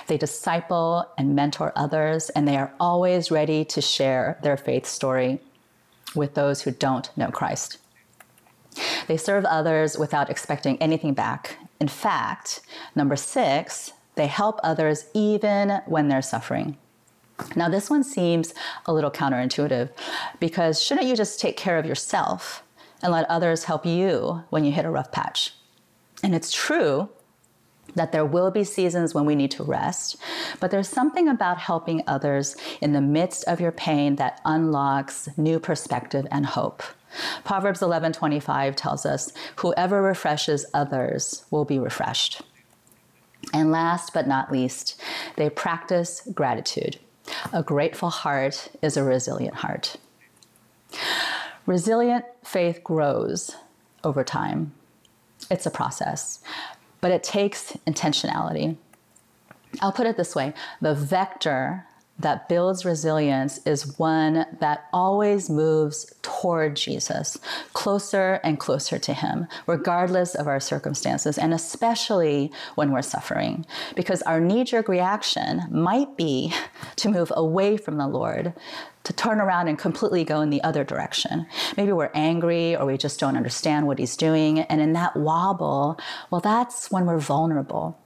They 0.07 0.17
disciple 0.17 1.07
and 1.19 1.35
mentor 1.35 1.73
others, 1.77 2.31
and 2.31 2.47
they 2.47 2.57
are 2.57 2.73
always 2.79 3.31
ready 3.31 3.65
to 3.67 3.81
share 3.81 4.39
their 4.43 4.57
faith 4.57 4.87
story 4.87 5.41
with 6.15 6.35
those 6.35 6.63
who 6.63 6.71
don't 6.71 7.11
know 7.17 7.31
Christ. 7.31 7.79
They 9.07 9.17
serve 9.17 9.45
others 9.45 9.99
without 9.99 10.31
expecting 10.31 10.81
anything 10.81 11.15
back. 11.15 11.59
In 11.81 11.89
fact, 11.89 12.61
number 12.95 13.17
six, 13.17 13.93
they 14.15 14.29
help 14.29 14.61
others 14.63 15.07
even 15.13 15.81
when 15.87 16.09
they're 16.09 16.23
suffering. 16.23 16.79
Now, 17.57 17.68
this 17.68 17.90
one 17.90 18.05
seems 18.05 18.55
a 18.87 18.92
little 18.92 19.11
counterintuitive 19.11 19.90
because 20.40 20.83
shouldn't 20.83 21.07
you 21.07 21.16
just 21.16 21.40
take 21.40 21.57
care 21.57 21.79
of 21.79 21.87
yourself 21.87 22.62
and 23.03 23.12
let 23.12 23.29
others 23.29 23.64
help 23.64 23.85
you 23.85 24.44
when 24.51 24.64
you 24.64 24.73
hit 24.73 24.85
a 24.85 24.90
rough 24.90 25.11
patch? 25.11 25.53
And 26.23 26.35
it's 26.35 26.53
true 26.53 27.09
that 27.94 28.12
there 28.12 28.25
will 28.25 28.51
be 28.51 28.64
seasons 28.64 29.14
when 29.14 29.25
we 29.25 29.35
need 29.35 29.51
to 29.53 29.62
rest, 29.62 30.16
but 30.59 30.70
there's 30.70 30.88
something 30.88 31.29
about 31.29 31.59
helping 31.59 32.03
others 32.07 32.57
in 32.81 32.92
the 32.92 33.01
midst 33.01 33.44
of 33.44 33.61
your 33.61 33.73
pain 33.73 34.16
that 34.16 34.40
unlocks 34.44 35.29
new 35.37 35.61
perspective 35.61 36.27
and 36.31 36.47
hope. 36.47 36.83
Proverbs 37.44 37.81
11:25 37.81 38.75
tells 38.75 39.07
us, 39.07 39.33
"Whoever 39.57 40.03
refreshes 40.03 40.66
others 40.75 41.44
will 41.51 41.64
be 41.64 41.79
refreshed." 41.79 42.42
And 43.53 43.70
last 43.70 44.12
but 44.12 44.27
not 44.27 44.51
least, 44.51 45.01
they 45.37 45.51
practice 45.51 46.23
gratitude. 46.33 46.99
A 47.53 47.63
grateful 47.63 48.11
heart 48.11 48.69
is 48.83 48.97
a 48.97 49.05
resilient 49.05 49.57
heart. 49.57 49.97
Resilient 51.67 52.25
faith 52.45 52.85
grows 52.85 53.57
over 54.03 54.23
time. 54.23 54.73
It's 55.51 55.67
a 55.67 55.71
process, 55.71 56.41
but 57.01 57.11
it 57.11 57.23
takes 57.23 57.73
intentionality. 57.87 58.77
I'll 59.81 59.93
put 59.93 60.07
it 60.07 60.17
this 60.17 60.35
way 60.35 60.53
the 60.81 60.95
vector 60.95 61.87
that 62.18 62.48
builds 62.48 62.85
resilience 62.85 63.59
is 63.66 63.98
one 63.98 64.46
that 64.61 64.85
always 64.92 65.50
moves 65.50 66.12
toward 66.22 66.77
Jesus, 66.77 67.37
closer 67.72 68.40
and 68.44 68.61
closer 68.61 68.98
to 69.00 69.12
Him, 69.12 69.46
regardless 69.66 70.35
of 70.35 70.46
our 70.46 70.61
circumstances, 70.61 71.37
and 71.38 71.53
especially 71.53 72.53
when 72.77 72.92
we're 72.92 73.03
suffering. 73.03 73.66
Because 73.96 74.22
our 74.22 74.40
knee 74.40 74.62
jerk 74.62 74.88
reaction 74.88 75.62
might 75.70 76.16
be 76.16 76.55
to 76.96 77.09
move 77.09 77.33
away 77.35 77.77
from 77.77 77.96
the 77.96 78.07
Lord, 78.07 78.55
to 79.03 79.12
turn 79.12 79.40
around 79.40 79.68
and 79.68 79.79
completely 79.79 80.24
go 80.24 80.40
in 80.40 80.50
the 80.50 80.62
other 80.62 80.85
direction. 80.85 81.46
Maybe 81.77 81.92
we're 81.92 82.11
angry 82.14 82.77
or 82.77 82.87
we 82.87 82.96
just 82.96 83.18
don't 83.18 83.37
understand 83.37 83.87
what 83.87 83.98
He's 83.98 84.16
doing. 84.16 84.61
And 84.61 84.81
in 84.81 84.92
that 84.92 85.16
wobble, 85.16 85.98
well, 86.31 86.40
that's 86.40 86.92
when 86.92 87.07
we're 87.07 87.18
vulnerable 87.18 87.98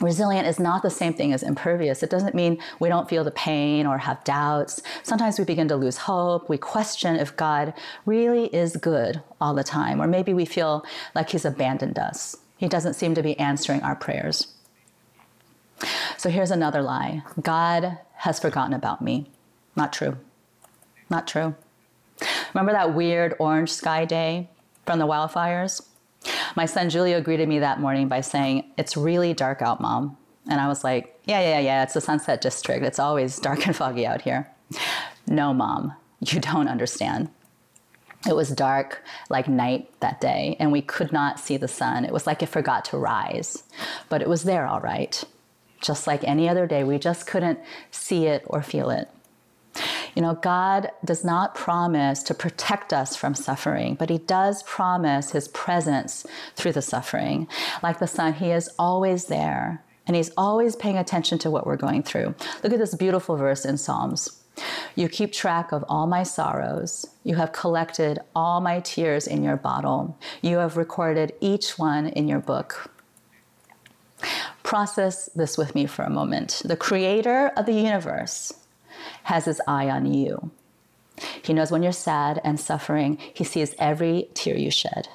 resilient 0.00 0.46
is 0.46 0.58
not 0.58 0.82
the 0.82 0.90
same 0.90 1.14
thing 1.14 1.32
as 1.32 1.42
impervious. 1.42 2.02
It 2.02 2.10
doesn't 2.10 2.34
mean 2.34 2.58
we 2.80 2.88
don't 2.88 3.08
feel 3.08 3.24
the 3.24 3.30
pain 3.30 3.86
or 3.86 3.98
have 3.98 4.22
doubts. 4.24 4.82
Sometimes 5.02 5.38
we 5.38 5.44
begin 5.44 5.68
to 5.68 5.76
lose 5.76 5.96
hope. 5.96 6.48
We 6.48 6.58
question 6.58 7.16
if 7.16 7.36
God 7.36 7.74
really 8.06 8.46
is 8.46 8.76
good 8.76 9.22
all 9.40 9.54
the 9.54 9.64
time, 9.64 10.00
or 10.00 10.06
maybe 10.06 10.34
we 10.34 10.44
feel 10.44 10.84
like 11.14 11.30
He's 11.30 11.44
abandoned 11.44 11.98
us. 11.98 12.36
He 12.56 12.68
doesn't 12.68 12.94
seem 12.94 13.14
to 13.14 13.22
be 13.22 13.38
answering 13.38 13.82
our 13.82 13.96
prayers. 13.96 14.48
So 16.16 16.30
here's 16.30 16.50
another 16.50 16.82
lie 16.82 17.22
God 17.40 17.98
has 18.16 18.40
forgotten 18.40 18.72
about 18.72 19.02
me. 19.02 19.30
Not 19.76 19.92
true. 19.92 20.16
Not 21.10 21.26
true. 21.26 21.54
Remember 22.54 22.72
that 22.72 22.94
weird 22.94 23.34
orange 23.38 23.70
sky 23.70 24.04
day 24.04 24.48
from 24.86 24.98
the 24.98 25.06
wildfires? 25.06 25.84
My 26.56 26.66
son 26.66 26.88
Julio 26.88 27.20
greeted 27.20 27.48
me 27.48 27.58
that 27.58 27.80
morning 27.80 28.08
by 28.08 28.20
saying, 28.20 28.70
It's 28.76 28.96
really 28.96 29.34
dark 29.34 29.60
out, 29.62 29.80
mom. 29.80 30.16
And 30.48 30.60
I 30.60 30.68
was 30.68 30.84
like, 30.84 31.18
Yeah, 31.24 31.40
yeah, 31.40 31.58
yeah, 31.58 31.82
it's 31.82 31.94
the 31.94 32.00
Sunset 32.00 32.40
District. 32.40 32.84
It's 32.84 32.98
always 32.98 33.38
dark 33.38 33.66
and 33.66 33.74
foggy 33.74 34.06
out 34.06 34.22
here. 34.22 34.50
No, 35.26 35.52
mom, 35.54 35.94
you 36.20 36.40
don't 36.40 36.68
understand. 36.68 37.30
It 38.26 38.36
was 38.36 38.50
dark 38.50 39.02
like 39.28 39.48
night 39.48 39.90
that 40.00 40.20
day, 40.20 40.56
and 40.58 40.72
we 40.72 40.80
could 40.80 41.12
not 41.12 41.38
see 41.38 41.56
the 41.56 41.68
sun. 41.68 42.04
It 42.04 42.12
was 42.12 42.26
like 42.26 42.42
it 42.42 42.48
forgot 42.48 42.84
to 42.86 42.96
rise, 42.98 43.64
but 44.08 44.22
it 44.22 44.28
was 44.28 44.44
there 44.44 44.66
all 44.66 44.80
right. 44.80 45.22
Just 45.82 46.06
like 46.06 46.24
any 46.24 46.48
other 46.48 46.66
day, 46.66 46.84
we 46.84 46.98
just 46.98 47.26
couldn't 47.26 47.58
see 47.90 48.26
it 48.26 48.42
or 48.46 48.62
feel 48.62 48.88
it. 48.88 49.10
You 50.14 50.22
know, 50.22 50.34
God 50.34 50.90
does 51.04 51.24
not 51.24 51.54
promise 51.54 52.22
to 52.24 52.34
protect 52.34 52.92
us 52.92 53.16
from 53.16 53.34
suffering, 53.34 53.96
but 53.96 54.10
He 54.10 54.18
does 54.18 54.62
promise 54.62 55.32
His 55.32 55.48
presence 55.48 56.26
through 56.54 56.72
the 56.72 56.82
suffering. 56.82 57.48
Like 57.82 57.98
the 57.98 58.06
Son, 58.06 58.34
He 58.34 58.50
is 58.50 58.70
always 58.78 59.26
there 59.26 59.82
and 60.06 60.16
He's 60.16 60.30
always 60.36 60.76
paying 60.76 60.98
attention 60.98 61.38
to 61.38 61.50
what 61.50 61.66
we're 61.66 61.76
going 61.76 62.02
through. 62.02 62.34
Look 62.62 62.72
at 62.72 62.78
this 62.78 62.94
beautiful 62.94 63.36
verse 63.36 63.64
in 63.64 63.76
Psalms. 63.76 64.40
You 64.94 65.08
keep 65.08 65.32
track 65.32 65.72
of 65.72 65.84
all 65.88 66.06
my 66.06 66.22
sorrows. 66.22 67.06
You 67.24 67.34
have 67.36 67.52
collected 67.52 68.20
all 68.36 68.60
my 68.60 68.80
tears 68.80 69.26
in 69.26 69.42
your 69.42 69.56
bottle. 69.56 70.16
You 70.42 70.58
have 70.58 70.76
recorded 70.76 71.32
each 71.40 71.76
one 71.78 72.06
in 72.06 72.28
your 72.28 72.38
book. 72.38 72.90
Process 74.62 75.28
this 75.34 75.58
with 75.58 75.74
me 75.74 75.86
for 75.86 76.04
a 76.04 76.10
moment. 76.10 76.62
The 76.64 76.76
creator 76.76 77.48
of 77.56 77.66
the 77.66 77.72
universe 77.72 78.52
has 79.24 79.44
his 79.44 79.60
eye 79.66 79.88
on 79.88 80.12
you. 80.12 80.50
He 81.42 81.52
knows 81.52 81.70
when 81.70 81.82
you're 81.82 81.92
sad 81.92 82.40
and 82.44 82.58
suffering, 82.58 83.18
he 83.32 83.44
sees 83.44 83.74
every 83.78 84.28
tear 84.34 84.56
you 84.56 84.70
shed. 84.70 85.08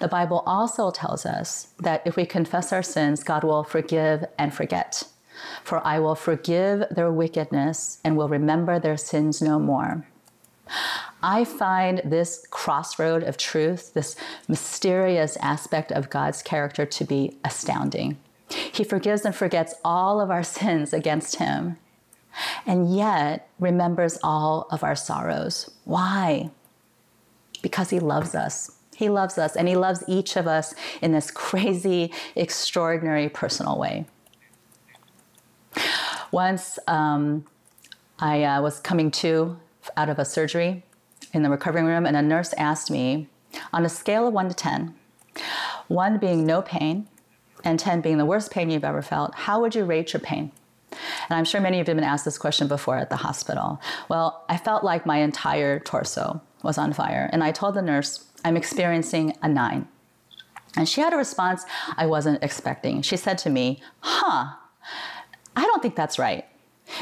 The 0.00 0.08
Bible 0.08 0.42
also 0.46 0.90
tells 0.90 1.26
us 1.26 1.68
that 1.80 2.02
if 2.04 2.16
we 2.16 2.26
confess 2.26 2.72
our 2.72 2.82
sins, 2.82 3.24
God 3.24 3.44
will 3.44 3.64
forgive 3.64 4.24
and 4.38 4.54
forget. 4.54 5.04
For 5.62 5.84
I 5.86 5.98
will 5.98 6.14
forgive 6.14 6.84
their 6.90 7.10
wickedness 7.10 7.98
and 8.04 8.16
will 8.16 8.28
remember 8.28 8.78
their 8.78 8.96
sins 8.96 9.42
no 9.42 9.58
more. 9.58 10.06
I 11.22 11.44
find 11.44 12.00
this 12.04 12.46
crossroad 12.50 13.22
of 13.22 13.36
truth, 13.36 13.94
this 13.94 14.16
mysterious 14.48 15.36
aspect 15.38 15.92
of 15.92 16.10
God's 16.10 16.42
character, 16.42 16.86
to 16.86 17.04
be 17.04 17.36
astounding. 17.44 18.18
He 18.48 18.84
forgives 18.84 19.24
and 19.24 19.34
forgets 19.34 19.74
all 19.84 20.20
of 20.20 20.30
our 20.30 20.42
sins 20.58 20.92
against 20.92 21.36
Him, 21.36 21.76
and 22.66 22.94
yet 22.94 23.48
remembers 23.58 24.18
all 24.22 24.66
of 24.70 24.82
our 24.82 24.96
sorrows. 24.96 25.70
Why? 25.84 26.50
Because 27.62 27.90
He 27.90 28.00
loves 28.00 28.34
us. 28.34 28.70
He 28.94 29.08
loves 29.08 29.38
us, 29.38 29.56
and 29.56 29.68
He 29.68 29.76
loves 29.76 30.04
each 30.06 30.36
of 30.36 30.46
us 30.46 30.74
in 31.02 31.12
this 31.12 31.30
crazy, 31.30 32.12
extraordinary, 32.36 33.28
personal 33.28 33.78
way. 33.78 34.06
Once 36.30 36.78
um, 36.86 37.44
I 38.18 38.42
uh, 38.44 38.62
was 38.62 38.80
coming 38.80 39.10
to 39.12 39.58
out 39.96 40.08
of 40.08 40.18
a 40.18 40.24
surgery 40.24 40.82
in 41.32 41.42
the 41.42 41.50
recovery 41.50 41.82
room, 41.82 42.06
and 42.06 42.16
a 42.16 42.22
nurse 42.22 42.52
asked 42.56 42.90
me, 42.90 43.28
on 43.72 43.84
a 43.84 43.88
scale 43.88 44.26
of 44.26 44.34
one 44.34 44.48
to 44.48 44.54
10, 44.54 44.94
one 45.88 46.18
being 46.18 46.46
no 46.46 46.62
pain, 46.62 47.08
and 47.64 47.78
10 47.78 48.00
being 48.00 48.18
the 48.18 48.24
worst 48.24 48.50
pain 48.50 48.70
you've 48.70 48.84
ever 48.84 49.02
felt, 49.02 49.34
how 49.34 49.60
would 49.60 49.74
you 49.74 49.84
rate 49.84 50.12
your 50.12 50.20
pain? 50.20 50.52
And 51.28 51.36
I'm 51.36 51.44
sure 51.44 51.60
many 51.60 51.80
of 51.80 51.88
you 51.88 51.92
have 51.92 51.96
been 51.96 52.08
asked 52.08 52.24
this 52.24 52.38
question 52.38 52.68
before 52.68 52.96
at 52.96 53.10
the 53.10 53.16
hospital. 53.16 53.80
Well, 54.08 54.44
I 54.48 54.56
felt 54.56 54.84
like 54.84 55.06
my 55.06 55.18
entire 55.18 55.80
torso 55.80 56.40
was 56.62 56.78
on 56.78 56.92
fire, 56.92 57.28
and 57.32 57.44
I 57.44 57.52
told 57.52 57.74
the 57.74 57.82
nurse, 57.82 58.24
I'm 58.44 58.56
experiencing 58.56 59.36
a 59.42 59.48
nine. 59.48 59.88
And 60.76 60.88
she 60.88 61.00
had 61.00 61.12
a 61.12 61.16
response 61.16 61.64
I 61.96 62.06
wasn't 62.06 62.42
expecting. 62.42 63.02
She 63.02 63.16
said 63.16 63.38
to 63.38 63.50
me, 63.50 63.80
Huh, 64.00 64.54
I 65.56 65.62
don't 65.62 65.82
think 65.82 65.96
that's 65.96 66.18
right. 66.18 66.44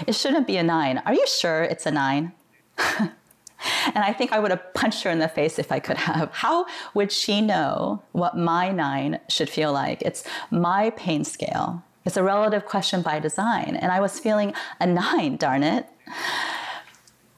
It 0.06 0.14
shouldn't 0.14 0.46
be 0.46 0.56
a 0.56 0.62
nine. 0.62 0.98
Are 1.06 1.14
you 1.14 1.26
sure 1.26 1.62
it's 1.62 1.86
a 1.86 1.90
nine? 1.90 2.32
and 2.78 4.04
I 4.04 4.12
think 4.12 4.32
I 4.32 4.38
would 4.38 4.50
have 4.50 4.74
punched 4.74 5.02
her 5.04 5.10
in 5.10 5.18
the 5.18 5.28
face 5.28 5.58
if 5.58 5.72
I 5.72 5.80
could 5.80 5.96
have. 5.96 6.30
How 6.32 6.66
would 6.94 7.10
she 7.12 7.40
know 7.40 8.02
what 8.12 8.36
my 8.36 8.70
nine 8.70 9.20
should 9.28 9.48
feel 9.48 9.72
like? 9.72 10.02
It's 10.02 10.24
my 10.50 10.90
pain 10.90 11.24
scale. 11.24 11.82
It's 12.04 12.16
a 12.16 12.22
relative 12.22 12.66
question 12.66 13.02
by 13.02 13.20
design. 13.20 13.76
And 13.76 13.92
I 13.92 14.00
was 14.00 14.18
feeling 14.18 14.54
a 14.80 14.86
nine, 14.86 15.36
darn 15.36 15.62
it. 15.62 15.86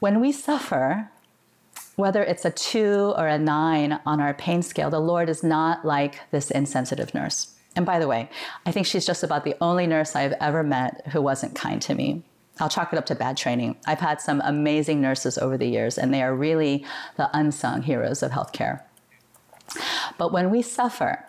When 0.01 0.21
we 0.21 0.33
suffer, 0.33 1.11
whether 1.97 2.23
it's 2.23 2.45
a 2.45 2.51
two 2.51 3.15
or 3.17 3.27
a 3.27 3.39
nine 3.39 4.01
on 4.05 4.21
our 4.21 4.35
pain 4.35 4.63
scale, 4.63 4.91
the 4.91 5.01
Lord 5.01 5.29
is 5.29 5.43
not 5.43 5.85
like 5.85 6.21
this 6.31 6.51
insensitive 6.51 7.15
nurse. 7.15 7.55
And 7.77 7.85
by 7.85 7.99
the 7.99 8.09
way, 8.09 8.31
I 8.67 8.73
think 8.73 8.87
she's 8.87 9.07
just 9.07 9.23
about 9.23 9.45
the 9.45 9.57
only 9.61 9.87
nurse 9.87 10.15
I've 10.15 10.35
ever 10.41 10.63
met 10.63 11.09
who 11.09 11.21
wasn't 11.21 11.55
kind 11.55 11.83
to 11.83 11.95
me. 11.95 12.23
I'll 12.61 12.69
chalk 12.69 12.93
it 12.93 12.99
up 12.99 13.07
to 13.07 13.17
bad 13.17 13.37
training. 13.37 13.77
I've 13.85 13.99
had 13.99 14.21
some 14.21 14.41
amazing 14.45 15.01
nurses 15.01 15.37
over 15.39 15.59
the 15.59 15.67
years, 15.67 15.99
and 15.99 16.15
they 16.15 16.23
are 16.23 16.35
really 16.35 16.87
the 17.17 17.29
unsung 17.37 17.83
heroes 17.83 18.23
of 18.23 18.31
healthcare. 18.31 18.83
But 20.19 20.33
when 20.33 20.51
we 20.51 20.63
suffer, 20.63 21.25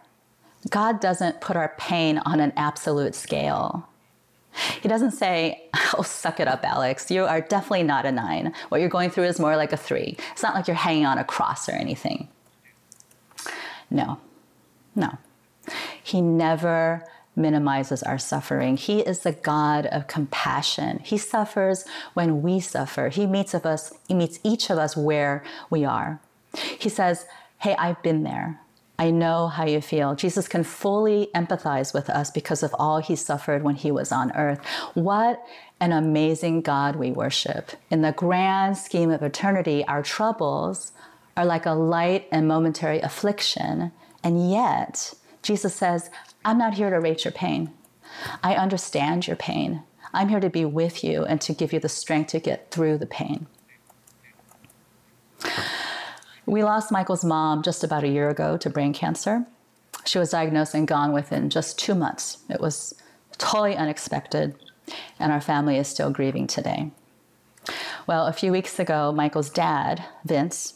God 0.70 1.00
doesn't 1.00 1.42
put 1.42 1.56
our 1.56 1.74
pain 1.78 2.18
on 2.20 2.40
an 2.40 2.54
absolute 2.56 3.16
scale. 3.16 3.88
He 4.82 4.88
doesn't 4.88 5.12
say, 5.12 5.70
Oh, 5.98 6.02
suck 6.02 6.40
it 6.40 6.48
up, 6.48 6.64
Alex. 6.64 7.12
You 7.12 7.26
are 7.26 7.42
definitely 7.42 7.84
not 7.84 8.06
a 8.06 8.12
nine. 8.12 8.54
What 8.70 8.80
you're 8.80 8.90
going 8.90 9.10
through 9.10 9.26
is 9.26 9.40
more 9.40 9.56
like 9.56 9.72
a 9.74 9.78
three. 9.78 10.18
It's 10.32 10.44
not 10.44 10.56
like 10.56 10.68
you're 10.68 10.76
hanging 10.76 11.06
on 11.06 11.18
a 11.18 11.24
cross 11.24 11.70
or 11.70 11.74
anything. 11.74 12.30
No, 13.90 14.20
no. 14.96 15.18
He 16.04 16.22
never 16.22 17.06
minimizes 17.36 18.02
our 18.04 18.18
suffering. 18.18 18.78
He 18.78 19.02
is 19.02 19.20
the 19.20 19.34
God 19.34 19.86
of 19.88 20.08
compassion. 20.08 21.00
He 21.04 21.18
suffers 21.18 21.86
when 22.14 22.42
we 22.42 22.60
suffer. 22.60 23.10
He 23.10 23.28
meets 23.28 23.54
of 23.54 23.66
us, 23.66 23.94
he 24.08 24.14
meets 24.14 24.40
each 24.44 24.70
of 24.70 24.78
us 24.78 24.96
where 24.96 25.44
we 25.70 25.84
are. 25.84 26.20
He 26.80 26.90
says, 26.90 27.26
"Hey, 27.60 27.76
I've 27.78 28.02
been 28.02 28.24
there. 28.24 28.62
I 28.98 29.12
know 29.12 29.48
how 29.48 29.66
you 29.66 29.82
feel. 29.82 30.16
Jesus 30.16 30.48
can 30.48 30.64
fully 30.64 31.30
empathize 31.36 31.94
with 31.94 32.10
us 32.10 32.32
because 32.32 32.64
of 32.64 32.74
all 32.80 33.00
he 33.00 33.16
suffered 33.16 33.62
when 33.64 33.76
he 33.76 33.92
was 33.92 34.12
on 34.12 34.32
earth. 34.36 34.66
What 34.94 35.44
an 35.80 35.92
amazing 35.92 36.62
God 36.62 36.96
we 36.96 37.12
worship. 37.12 37.72
In 37.90 38.02
the 38.02 38.14
grand 38.14 38.78
scheme 38.78 39.12
of 39.12 39.22
eternity, 39.22 39.86
our 39.86 40.02
troubles 40.02 40.94
are 41.36 41.46
like 41.46 41.66
a 41.66 41.72
light 41.72 42.28
and 42.32 42.48
momentary 42.48 43.02
affliction, 43.02 43.92
and 44.24 44.50
yet 44.50 45.14
Jesus 45.42 45.76
says, 45.76 46.10
I'm 46.46 46.58
not 46.58 46.76
here 46.76 46.90
to 46.90 47.00
rate 47.00 47.26
your 47.26 47.34
pain. 47.34 47.72
I 48.42 48.56
understand 48.56 49.28
your 49.28 49.36
pain. 49.36 49.84
I'm 50.14 50.30
here 50.30 50.40
to 50.40 50.50
be 50.50 50.64
with 50.64 51.04
you 51.04 51.26
and 51.26 51.42
to 51.42 51.54
give 51.54 51.74
you 51.74 51.80
the 51.80 51.90
strength 51.90 52.32
to 52.32 52.40
get 52.40 52.72
through 52.72 53.00
the 53.00 53.06
pain. 53.06 53.48
We 56.46 56.64
lost 56.64 56.92
Michael's 56.92 57.26
mom 57.26 57.64
just 57.64 57.84
about 57.84 58.04
a 58.04 58.08
year 58.08 58.30
ago 58.30 58.58
to 58.58 58.70
brain 58.70 58.94
cancer. 58.94 59.46
She 60.06 60.20
was 60.20 60.30
diagnosed 60.30 60.76
and 60.76 60.88
gone 60.88 61.12
within 61.12 61.50
just 61.50 61.80
two 61.80 61.96
months. 61.96 62.38
It 62.50 62.62
was 62.62 62.94
totally 63.38 63.76
unexpected, 63.76 64.56
and 65.20 65.32
our 65.32 65.42
family 65.42 65.78
is 65.78 65.88
still 65.88 66.12
grieving 66.12 66.46
today. 66.46 66.92
Well, 68.06 68.28
a 68.28 68.34
few 68.34 68.52
weeks 68.52 68.78
ago, 68.78 69.12
Michael's 69.12 69.50
dad, 69.50 70.06
Vince, 70.24 70.76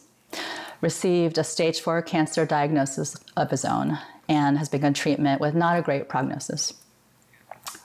received 0.82 1.38
a 1.38 1.44
stage 1.44 1.80
four 1.80 2.02
cancer 2.02 2.46
diagnosis 2.46 3.16
of 3.38 3.52
his 3.52 3.64
own, 3.64 4.00
and 4.28 4.58
has 4.58 4.70
begun 4.70 4.94
treatment 4.94 5.40
with 5.40 5.54
not 5.54 5.78
a 5.78 5.84
great 5.84 6.10
prognosis. 6.10 6.74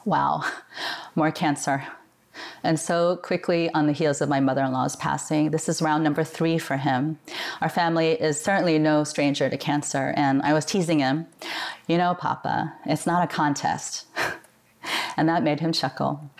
Wow, 0.06 0.44
more 1.14 1.30
cancer. 1.30 1.84
And 2.62 2.78
so 2.78 3.16
quickly 3.16 3.70
on 3.72 3.86
the 3.86 3.92
heels 3.92 4.20
of 4.20 4.28
my 4.28 4.40
mother 4.40 4.62
in 4.62 4.72
law's 4.72 4.96
passing, 4.96 5.50
this 5.50 5.68
is 5.68 5.82
round 5.82 6.04
number 6.04 6.24
three 6.24 6.58
for 6.58 6.76
him. 6.76 7.18
Our 7.60 7.68
family 7.68 8.12
is 8.12 8.40
certainly 8.40 8.78
no 8.78 9.04
stranger 9.04 9.48
to 9.48 9.56
cancer, 9.56 10.12
and 10.16 10.42
I 10.42 10.52
was 10.52 10.64
teasing 10.64 10.98
him, 10.98 11.26
You 11.86 11.98
know, 11.98 12.14
Papa, 12.14 12.74
it's 12.86 13.06
not 13.06 13.24
a 13.24 13.32
contest. 13.32 14.06
and 15.16 15.28
that 15.28 15.42
made 15.42 15.60
him 15.60 15.72
chuckle. 15.72 16.30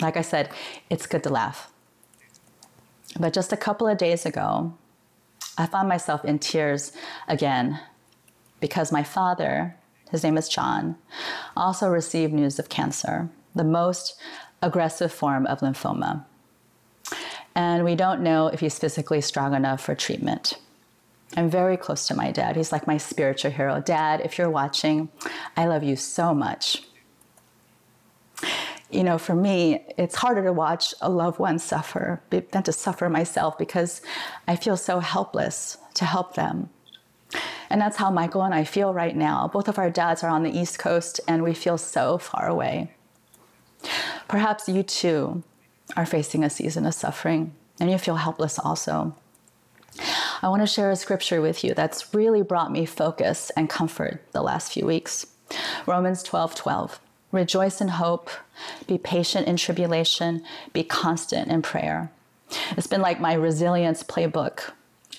Like 0.00 0.16
I 0.16 0.22
said, 0.22 0.50
it's 0.88 1.06
good 1.06 1.22
to 1.24 1.30
laugh. 1.30 1.70
But 3.18 3.32
just 3.32 3.52
a 3.52 3.56
couple 3.56 3.86
of 3.86 3.98
days 3.98 4.24
ago, 4.24 4.74
I 5.58 5.66
found 5.66 5.88
myself 5.88 6.24
in 6.24 6.38
tears 6.38 6.92
again 7.28 7.80
because 8.60 8.92
my 8.92 9.02
father, 9.02 9.76
his 10.10 10.22
name 10.22 10.38
is 10.38 10.48
John, 10.48 10.96
also 11.56 11.88
received 11.88 12.32
news 12.32 12.58
of 12.58 12.68
cancer, 12.68 13.28
the 13.54 13.64
most 13.64 14.18
aggressive 14.62 15.12
form 15.12 15.46
of 15.46 15.60
lymphoma. 15.60 16.24
And 17.54 17.84
we 17.84 17.94
don't 17.94 18.22
know 18.22 18.48
if 18.48 18.60
he's 18.60 18.78
physically 18.78 19.20
strong 19.20 19.54
enough 19.54 19.82
for 19.82 19.94
treatment. 19.94 20.58
I'm 21.36 21.48
very 21.48 21.76
close 21.76 22.06
to 22.08 22.14
my 22.14 22.32
dad. 22.32 22.56
He's 22.56 22.72
like 22.72 22.86
my 22.86 22.96
spiritual 22.96 23.50
hero. 23.50 23.80
Dad, 23.80 24.20
if 24.24 24.38
you're 24.38 24.50
watching, 24.50 25.08
I 25.56 25.66
love 25.66 25.82
you 25.82 25.96
so 25.96 26.34
much. 26.34 26.82
You 28.90 29.04
know, 29.04 29.18
for 29.18 29.36
me, 29.36 29.84
it's 29.96 30.16
harder 30.16 30.42
to 30.44 30.52
watch 30.52 30.94
a 31.00 31.08
loved 31.08 31.38
one 31.38 31.60
suffer 31.60 32.20
than 32.30 32.62
to 32.64 32.72
suffer 32.72 33.08
myself 33.08 33.56
because 33.56 34.02
I 34.48 34.56
feel 34.56 34.76
so 34.76 34.98
helpless 34.98 35.78
to 35.94 36.04
help 36.04 36.34
them. 36.34 36.70
And 37.68 37.80
that's 37.80 37.96
how 37.96 38.10
Michael 38.10 38.42
and 38.42 38.52
I 38.52 38.64
feel 38.64 38.92
right 38.92 39.14
now. 39.14 39.48
Both 39.52 39.68
of 39.68 39.78
our 39.78 39.90
dads 39.90 40.24
are 40.24 40.30
on 40.30 40.42
the 40.42 40.58
East 40.58 40.80
Coast 40.80 41.20
and 41.28 41.44
we 41.44 41.54
feel 41.54 41.78
so 41.78 42.18
far 42.18 42.48
away. 42.48 42.90
Perhaps 44.30 44.68
you 44.68 44.84
too 44.84 45.42
are 45.96 46.06
facing 46.06 46.44
a 46.44 46.50
season 46.50 46.86
of 46.86 46.94
suffering 46.94 47.52
and 47.80 47.90
you 47.90 47.98
feel 47.98 48.14
helpless 48.14 48.60
also. 48.60 49.16
I 50.40 50.48
want 50.48 50.62
to 50.62 50.68
share 50.68 50.92
a 50.92 50.94
scripture 50.94 51.40
with 51.40 51.64
you 51.64 51.74
that's 51.74 52.14
really 52.14 52.42
brought 52.42 52.70
me 52.70 52.86
focus 52.86 53.50
and 53.56 53.68
comfort 53.68 54.22
the 54.30 54.40
last 54.40 54.72
few 54.72 54.86
weeks. 54.86 55.26
Romans 55.84 56.22
12 56.22 56.54
12. 56.54 57.00
Rejoice 57.32 57.80
in 57.80 57.88
hope, 57.88 58.30
be 58.86 58.98
patient 58.98 59.48
in 59.48 59.56
tribulation, 59.56 60.44
be 60.72 60.84
constant 60.84 61.50
in 61.50 61.60
prayer. 61.60 62.12
It's 62.76 62.86
been 62.86 63.02
like 63.02 63.20
my 63.20 63.32
resilience 63.32 64.04
playbook. 64.04 64.70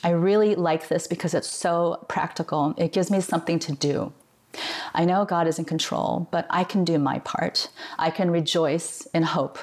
I 0.06 0.12
really 0.12 0.56
like 0.56 0.88
this 0.88 1.06
because 1.06 1.34
it's 1.34 1.50
so 1.50 2.06
practical. 2.08 2.76
It 2.78 2.94
gives 2.94 3.12
me 3.12 3.20
something 3.20 3.60
to 3.60 3.74
do. 3.74 4.14
I 4.94 5.06
know 5.06 5.26
God 5.26 5.48
is 5.48 5.60
in 5.60 5.66
control, 5.66 6.28
but 6.32 6.46
I 6.50 6.64
can 6.64 6.84
do 6.84 7.00
my 7.00 7.20
part. 7.20 7.70
I 7.98 8.10
can 8.10 8.32
rejoice 8.32 9.08
in 9.14 9.24
hope. 9.24 9.58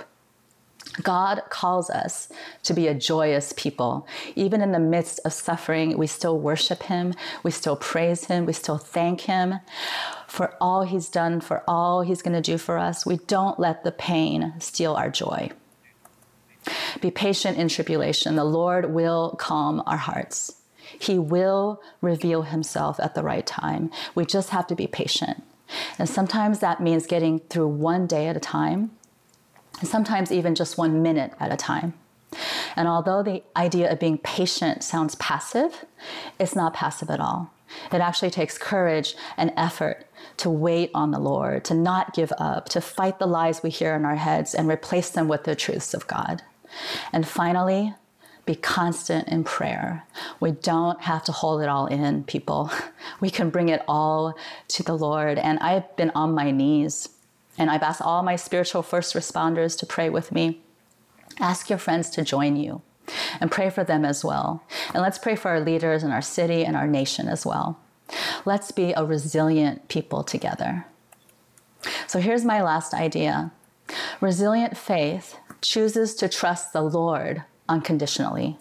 God 1.03 1.43
calls 1.51 1.91
us 1.91 2.29
to 2.65 2.75
be 2.75 2.89
a 2.89 2.95
joyous 2.95 3.53
people. 3.57 4.07
Even 4.35 4.61
in 4.61 4.73
the 4.73 4.79
midst 4.79 5.21
of 5.25 5.33
suffering, 5.33 5.97
we 5.97 6.07
still 6.07 6.39
worship 6.39 6.85
Him, 6.85 7.15
we 7.43 7.51
still 7.51 7.77
praise 7.77 8.25
Him, 8.25 8.47
we 8.47 8.53
still 8.53 8.79
thank 8.79 9.23
Him 9.23 9.61
for 10.27 10.55
all 10.61 10.83
He's 10.83 11.09
done, 11.09 11.41
for 11.41 11.63
all 11.69 12.03
He's 12.03 12.23
going 12.23 12.35
to 12.35 12.41
do 12.41 12.59
for 12.59 12.79
us. 12.79 13.07
We 13.07 13.19
don't 13.19 13.61
let 13.61 13.85
the 13.85 13.93
pain 13.93 14.55
steal 14.59 14.95
our 14.95 15.11
joy. 15.11 15.51
Be 17.01 17.11
patient 17.11 17.59
in 17.59 17.69
tribulation. 17.69 18.37
The 18.37 18.45
Lord 18.45 18.93
will 18.93 19.37
calm 19.39 19.83
our 19.87 19.97
hearts. 19.97 20.58
He 20.99 21.19
will 21.19 21.83
reveal 22.01 22.43
himself 22.43 23.01
at 23.01 23.15
the 23.15 23.23
right 23.23 23.47
time. 23.47 23.91
We 24.15 24.25
just 24.25 24.51
have 24.51 24.67
to 24.69 24.75
be 24.75 24.87
patient. 24.87 25.43
And 25.99 26.09
sometimes 26.09 26.61
that 26.61 26.81
means 26.81 27.07
getting 27.07 27.41
through 27.41 27.69
one 27.69 28.07
day 28.07 28.29
at 28.29 28.37
a 28.37 28.41
time, 28.41 28.93
and 29.81 29.89
sometimes 29.89 30.33
even 30.33 30.55
just 30.55 30.79
one 30.79 31.03
minute 31.03 31.33
at 31.39 31.53
a 31.53 31.57
time. 31.57 31.95
And 32.77 32.89
although 32.89 33.23
the 33.23 33.43
idea 33.57 33.91
of 33.91 33.99
being 33.99 34.19
patient 34.19 34.83
sounds 34.83 35.15
passive, 35.17 35.85
it's 36.39 36.55
not 36.57 36.75
passive 36.75 37.11
at 37.11 37.21
all. 37.21 37.53
It 37.93 38.01
actually 38.01 38.31
takes 38.31 38.57
courage 38.57 39.15
and 39.37 39.53
effort 39.57 40.07
to 40.39 40.51
wait 40.51 40.91
on 40.95 41.11
the 41.11 41.19
Lord, 41.19 41.65
to 41.67 41.75
not 41.75 42.15
give 42.15 42.33
up, 42.39 42.69
to 42.71 42.81
fight 42.81 43.19
the 43.19 43.27
lies 43.27 43.63
we 43.63 43.71
hear 43.71 43.95
in 43.95 44.05
our 44.05 44.17
heads 44.17 44.55
and 44.55 44.69
replace 44.69 45.11
them 45.11 45.29
with 45.29 45.45
the 45.45 45.55
truths 45.55 45.95
of 45.95 46.07
God. 46.07 46.43
And 47.13 47.27
finally, 47.27 47.95
be 48.49 48.55
constant 48.55 49.29
in 49.29 49.45
prayer. 49.45 50.07
We 50.41 50.53
don't 50.53 51.03
have 51.03 51.23
to 51.25 51.33
hold 51.33 51.61
it 51.61 51.69
all 51.69 51.87
in, 51.87 52.25
people. 52.25 52.73
We 53.21 53.31
can 53.31 53.51
bring 53.51 53.69
it 53.69 53.83
all 53.89 54.37
to 54.69 54.83
the 54.83 54.97
Lord. 54.97 55.39
And 55.39 55.59
I've 55.59 55.97
been 55.97 56.13
on 56.15 56.35
my 56.35 56.51
knees 56.51 57.09
and 57.59 57.71
I've 57.71 57.83
asked 57.83 58.01
all 58.01 58.23
my 58.23 58.37
spiritual 58.37 58.83
first 58.83 59.15
responders 59.15 59.77
to 59.79 59.87
pray 59.87 60.09
with 60.09 60.31
me. 60.33 60.61
Ask 61.41 61.69
your 61.69 61.79
friends 61.79 62.11
to 62.11 62.25
join 62.25 62.57
you 62.57 62.81
and 63.41 63.51
pray 63.51 63.71
for 63.71 63.85
them 63.85 64.05
as 64.05 64.25
well. 64.25 64.63
And 64.95 65.03
let's 65.03 65.19
pray 65.19 65.37
for 65.37 65.51
our 65.51 65.61
leaders 65.61 66.03
in 66.03 66.11
our 66.11 66.23
city 66.23 66.65
and 66.65 66.77
our 66.77 66.87
nation 66.87 67.29
as 67.29 67.45
well. 67.45 67.79
Let's 68.45 68.71
be 68.71 68.93
a 68.93 69.05
resilient 69.05 69.89
people 69.89 70.23
together. 70.23 70.87
So 72.07 72.19
here's 72.19 72.45
my 72.45 72.63
last 72.63 72.95
idea 72.95 73.53
resilient 74.21 74.77
faith 74.77 75.37
chooses 75.61 76.15
to 76.17 76.29
trust 76.29 76.73
the 76.73 76.83
Lord 76.83 77.45
unconditionally. 77.69 78.59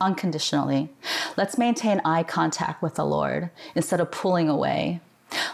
Unconditionally. 0.00 0.90
Let's 1.36 1.58
maintain 1.58 2.00
eye 2.04 2.22
contact 2.22 2.82
with 2.82 2.94
the 2.96 3.04
Lord 3.04 3.50
instead 3.74 4.00
of 4.00 4.10
pulling 4.10 4.48
away. 4.48 5.00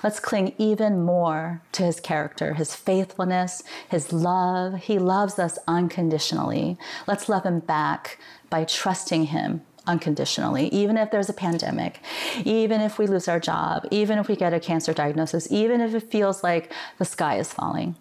Let's 0.02 0.20
cling 0.20 0.55
even 0.59 1.02
more 1.02 1.62
to 1.72 1.83
his 1.85 2.00
character, 2.00 2.55
his 2.55 2.74
faithfulness, 2.74 3.62
his 3.88 4.12
love. 4.12 4.74
He 4.74 4.98
loves 4.98 5.38
us 5.38 5.59
unconditionally. 5.66 6.76
Let's 7.07 7.28
love 7.28 7.44
him 7.44 7.61
back 7.61 8.18
by 8.50 8.64
trusting 8.64 9.26
him 9.26 9.62
unconditionally, 9.87 10.68
even 10.68 10.96
if 10.96 11.11
there's 11.11 11.28
a 11.28 11.35
pandemic, 11.35 12.00
even 12.44 12.81
if 12.81 12.98
we 12.98 13.07
lose 13.07 13.28
our 13.28 13.40
job, 13.40 13.87
even 13.90 14.18
if 14.18 14.28
we 14.28 14.37
get 14.37 14.52
a 14.52 14.61
cancer 14.61 14.92
diagnosis, 14.92 15.50
even 15.50 15.81
if 15.81 15.94
it 15.94 16.11
feels 16.11 16.44
like 16.44 16.72
the 16.98 17.05
sky 17.05 17.38
is 17.38 17.52
falling. 17.52 17.96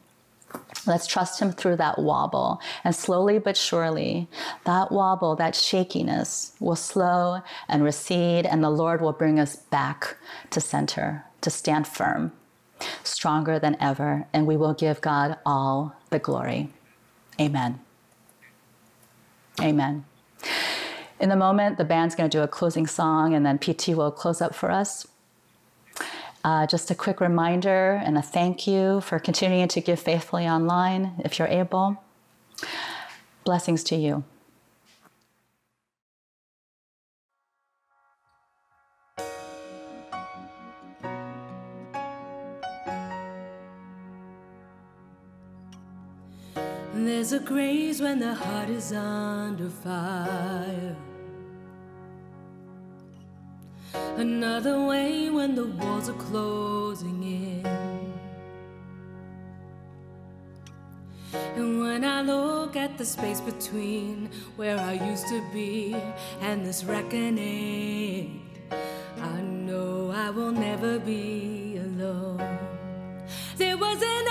Let's 0.86 1.08
trust 1.08 1.39
Him 1.39 1.52
through 1.52 1.78
that 1.78 2.00
wobble. 2.00 2.60
And 2.84 2.96
slowly 2.96 3.39
but 3.39 3.58
surely, 3.58 4.28
that 4.65 4.91
wobble, 4.91 5.36
that 5.36 5.56
shakiness 5.56 6.54
will 6.60 6.76
slow 6.76 7.41
and 7.67 7.84
recede, 7.84 8.46
and 8.46 8.63
the 8.63 8.70
Lord 8.70 9.02
will 9.02 9.13
bring 9.13 9.39
us 9.39 9.56
back 9.56 10.17
to 10.50 10.62
center, 10.62 11.26
to 11.41 11.50
stand 11.50 11.88
firm, 11.88 12.32
stronger 13.04 13.60
than 13.60 13.78
ever, 13.80 14.28
and 14.34 14.48
we 14.48 14.58
will 14.58 14.74
give 14.74 15.02
God 15.02 15.38
all 15.46 15.96
the 16.10 16.20
glory. 16.20 16.70
Amen. 17.39 17.80
Amen. 19.60 20.06
In 21.20 21.30
the 21.30 21.36
moment, 21.36 21.78
the 21.78 21.86
band's 21.86 22.15
going 22.15 22.30
to 22.30 22.36
do 22.36 22.41
a 22.41 22.48
closing 22.48 22.88
song, 22.88 23.36
and 23.36 23.46
then 23.46 23.60
PT 23.60 23.89
will 23.89 24.12
close 24.12 24.41
up 24.41 24.56
for 24.56 24.72
us. 24.72 25.08
Uh, 26.43 26.65
just 26.65 26.89
a 26.89 26.95
quick 26.95 27.21
reminder 27.21 28.01
and 28.04 28.17
a 28.17 28.21
thank 28.21 28.65
you 28.65 29.01
for 29.01 29.19
continuing 29.19 29.67
to 29.67 29.82
give 29.82 29.99
faithfully 29.99 30.47
online 30.47 31.13
if 31.23 31.38
you're 31.38 31.47
able. 31.47 32.01
Blessings 33.43 33.84
to 33.86 33.95
you. 33.95 34.23
There's 46.93 47.34
a 47.34 47.39
grace 47.39 48.01
when 48.01 48.19
the 48.19 48.34
heart 48.34 48.69
is 48.69 48.91
under 48.91 49.69
fire. 49.69 50.95
Another 54.21 54.79
way 54.79 55.31
when 55.31 55.55
the 55.55 55.65
walls 55.65 56.07
are 56.07 56.21
closing 56.29 57.23
in. 57.23 57.65
And 61.55 61.79
when 61.79 62.05
I 62.05 62.21
look 62.21 62.75
at 62.75 62.99
the 62.99 63.05
space 63.05 63.41
between 63.41 64.29
where 64.57 64.77
I 64.77 64.93
used 65.10 65.27
to 65.29 65.41
be 65.51 65.95
and 66.39 66.63
this 66.63 66.84
reckoning, 66.84 68.47
I 69.19 69.41
know 69.41 70.12
I 70.12 70.29
will 70.29 70.51
never 70.51 70.99
be 70.99 71.77
alone. 71.77 72.60
There 73.57 73.75
was 73.75 73.97
another 74.03 74.31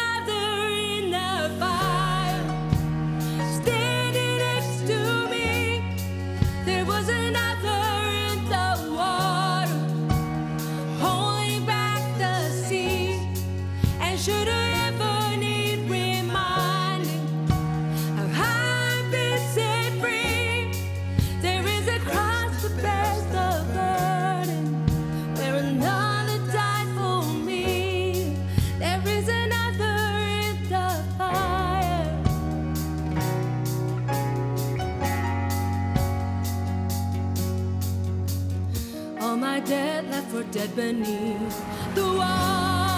dead 39.67 40.11
left 40.11 40.29
for 40.29 40.43
dead 40.45 40.75
beneath 40.75 41.95
the 41.95 42.03
wall. 42.03 42.90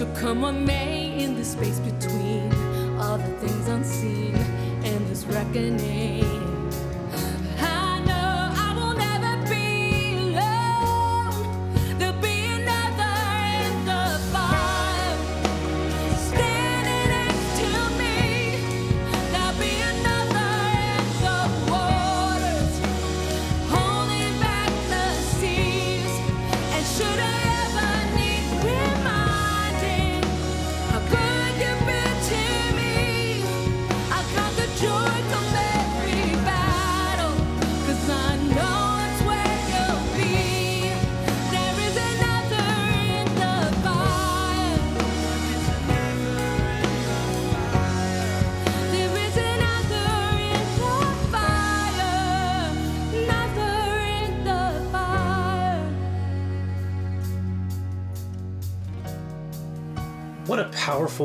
So 0.00 0.06
come 0.14 0.44
on, 0.44 0.64
May, 0.64 1.22
in 1.22 1.34
the 1.34 1.44
space 1.44 1.78
between 1.78 2.50
all 2.98 3.18
the 3.18 3.28
things 3.36 3.68
unseen 3.68 4.34
and 4.82 5.06
this 5.08 5.26
reckoning. 5.26 6.39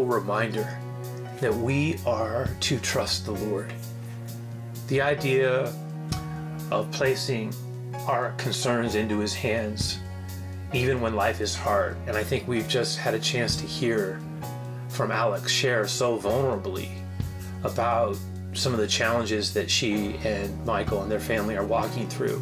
Reminder 0.04 0.78
that 1.40 1.54
we 1.54 2.00
are 2.06 2.50
to 2.62 2.80
trust 2.80 3.26
the 3.26 3.32
Lord. 3.32 3.72
The 4.88 5.02
idea 5.02 5.72
of 6.72 6.92
placing 6.92 7.54
our 8.08 8.32
concerns 8.34 8.96
into 8.96 9.20
His 9.20 9.34
hands, 9.34 10.00
even 10.74 11.00
when 11.00 11.16
life 11.16 11.40
is 11.40 11.56
hard. 11.56 11.96
And 12.08 12.18
I 12.18 12.24
think 12.24 12.48
we've 12.48 12.68
just 12.68 12.98
had 12.98 13.14
a 13.14 13.20
chance 13.20 13.56
to 13.58 13.66
hear 13.66 14.20
from 14.90 15.12
Alex 15.12 15.52
share 15.52 15.88
so 15.88 16.18
vulnerably 16.18 16.90
about 17.64 18.18
some 18.54 18.74
of 18.74 18.80
the 18.80 18.88
challenges 18.88 19.54
that 19.54 19.70
she 19.70 20.16
and 20.24 20.66
Michael 20.66 21.02
and 21.02 21.12
their 21.12 21.20
family 21.20 21.56
are 21.58 21.66
walking 21.66 22.08
through. 22.08 22.42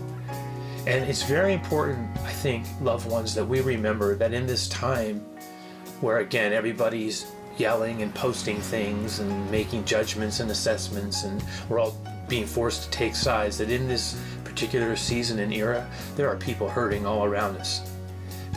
And 0.86 1.04
it's 1.10 1.24
very 1.24 1.54
important, 1.54 2.16
I 2.20 2.32
think, 2.32 2.66
loved 2.82 3.10
ones, 3.10 3.34
that 3.36 3.46
we 3.46 3.62
remember 3.62 4.16
that 4.16 4.34
in 4.34 4.46
this 4.46 4.68
time, 4.68 5.20
where 6.02 6.18
again 6.18 6.52
everybody's 6.52 7.26
yelling 7.58 8.02
and 8.02 8.14
posting 8.16 8.60
things 8.60 9.20
and 9.20 9.52
making 9.52 9.86
judgments 9.86 10.40
and 10.40 10.50
assessments 10.50 11.24
and 11.24 11.44
we're 11.70 11.80
all 11.80 11.96
being 12.28 12.46
forced 12.46 12.84
to 12.84 12.90
take 12.90 13.16
sides 13.16 13.58
that 13.58 13.70
in 13.70 13.88
this 13.88 14.20
particular 14.44 14.96
season 14.96 15.40
and 15.40 15.54
era 15.54 15.88
there 16.16 16.28
are 16.28 16.38
people 16.38 16.70
hurting 16.70 17.06
all 17.06 17.26
around 17.26 17.58
us. 17.58 17.82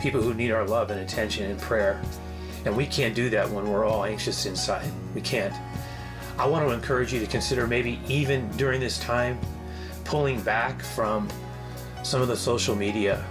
People 0.01 0.21
who 0.21 0.33
need 0.33 0.51
our 0.51 0.65
love 0.67 0.91
and 0.91 0.99
attention 0.99 1.49
and 1.49 1.59
prayer. 1.59 2.01
And 2.65 2.75
we 2.75 2.85
can't 2.85 3.15
do 3.15 3.29
that 3.31 3.49
when 3.49 3.69
we're 3.69 3.85
all 3.85 4.05
anxious 4.05 4.45
inside. 4.45 4.89
We 5.15 5.21
can't. 5.21 5.53
I 6.37 6.45
want 6.45 6.67
to 6.67 6.73
encourage 6.73 7.13
you 7.13 7.19
to 7.19 7.27
consider 7.27 7.65
maybe 7.65 7.99
even 8.07 8.47
during 8.57 8.79
this 8.79 8.99
time 8.99 9.39
pulling 10.03 10.39
back 10.41 10.81
from 10.81 11.27
some 12.03 12.21
of 12.21 12.27
the 12.27 12.37
social 12.37 12.75
media. 12.75 13.25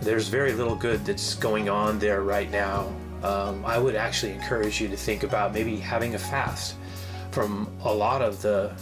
There's 0.00 0.28
very 0.28 0.52
little 0.52 0.74
good 0.74 1.04
that's 1.04 1.34
going 1.34 1.68
on 1.68 1.98
there 1.98 2.22
right 2.22 2.50
now. 2.50 2.92
Um, 3.22 3.64
I 3.64 3.78
would 3.78 3.94
actually 3.94 4.32
encourage 4.32 4.80
you 4.80 4.88
to 4.88 4.96
think 4.96 5.22
about 5.22 5.54
maybe 5.54 5.76
having 5.76 6.14
a 6.14 6.18
fast 6.18 6.76
from 7.30 7.68
a 7.84 7.92
lot 7.92 8.20
of 8.20 8.42
the 8.42 8.72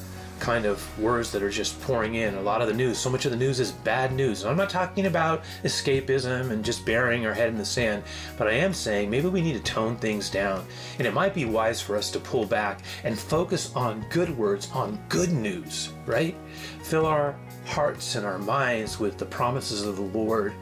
kind 0.40 0.64
of 0.64 0.98
words 0.98 1.30
that 1.30 1.42
are 1.42 1.50
just 1.50 1.80
pouring 1.82 2.14
in, 2.14 2.34
a 2.34 2.40
lot 2.40 2.62
of 2.62 2.66
the 2.66 2.74
news. 2.74 2.98
So 2.98 3.10
much 3.10 3.26
of 3.26 3.30
the 3.30 3.36
news 3.36 3.60
is 3.60 3.72
bad 3.72 4.12
news. 4.12 4.42
And 4.42 4.50
I'm 4.50 4.56
not 4.56 4.70
talking 4.70 5.06
about 5.06 5.44
escapism 5.62 6.50
and 6.50 6.64
just 6.64 6.84
burying 6.84 7.26
our 7.26 7.34
head 7.34 7.50
in 7.50 7.58
the 7.58 7.64
sand, 7.64 8.02
but 8.36 8.48
I 8.48 8.52
am 8.52 8.72
saying 8.72 9.10
maybe 9.10 9.28
we 9.28 9.42
need 9.42 9.52
to 9.52 9.72
tone 9.72 9.96
things 9.96 10.30
down. 10.30 10.66
And 10.98 11.06
it 11.06 11.14
might 11.14 11.34
be 11.34 11.44
wise 11.44 11.80
for 11.80 11.96
us 11.96 12.10
to 12.12 12.18
pull 12.18 12.46
back 12.46 12.80
and 13.04 13.18
focus 13.18 13.74
on 13.76 14.04
good 14.10 14.36
words, 14.36 14.70
on 14.72 14.98
good 15.08 15.30
news, 15.30 15.92
right? 16.06 16.34
Fill 16.82 17.06
our 17.06 17.36
hearts 17.66 18.16
and 18.16 18.26
our 18.26 18.38
minds 18.38 18.98
with 18.98 19.18
the 19.18 19.26
promises 19.26 19.86
of 19.86 19.96
the 19.96 20.02
Lord 20.02 20.54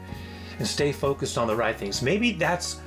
and 0.59 0.67
stay 0.67 0.91
focused 0.91 1.37
on 1.37 1.47
the 1.47 1.55
right 1.55 1.75
things. 1.75 2.01
Maybe 2.01 2.33
that's 2.33 2.81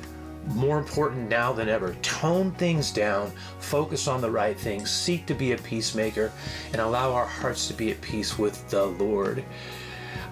more 0.49 0.79
important 0.79 1.29
now 1.29 1.53
than 1.53 1.69
ever. 1.69 1.95
Tone 2.03 2.53
things 2.53 2.91
down, 2.91 3.33
focus 3.59 4.09
on 4.09 4.21
the 4.21 4.31
right 4.31 4.59
things, 4.59 4.91
seek 4.91 5.27
to 5.27 5.35
be 5.35 5.53
a 5.53 5.59
peacemaker, 5.59 6.33
and 6.73 6.81
allow 6.81 7.13
our 7.13 7.27
hearts 7.27 7.69
to 7.69 7.75
be 7.75 7.91
at 7.91 8.01
peace 8.01 8.39
with 8.39 8.69
the 8.69 8.87
Lord. 8.87 9.45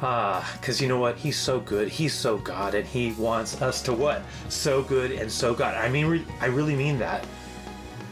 Ah, 0.02 0.50
because 0.60 0.80
you 0.80 0.88
know 0.88 0.98
what? 0.98 1.16
He's 1.16 1.38
so 1.38 1.60
good. 1.60 1.88
He's 1.88 2.14
so 2.14 2.38
God, 2.38 2.74
and 2.74 2.86
He 2.86 3.12
wants 3.12 3.60
us 3.60 3.82
to 3.82 3.92
what? 3.92 4.22
So 4.48 4.82
good 4.82 5.12
and 5.12 5.30
so 5.30 5.54
God. 5.54 5.74
I 5.74 5.88
mean, 5.88 6.06
re- 6.06 6.26
I 6.40 6.46
really 6.46 6.74
mean 6.74 6.98
that. 6.98 7.26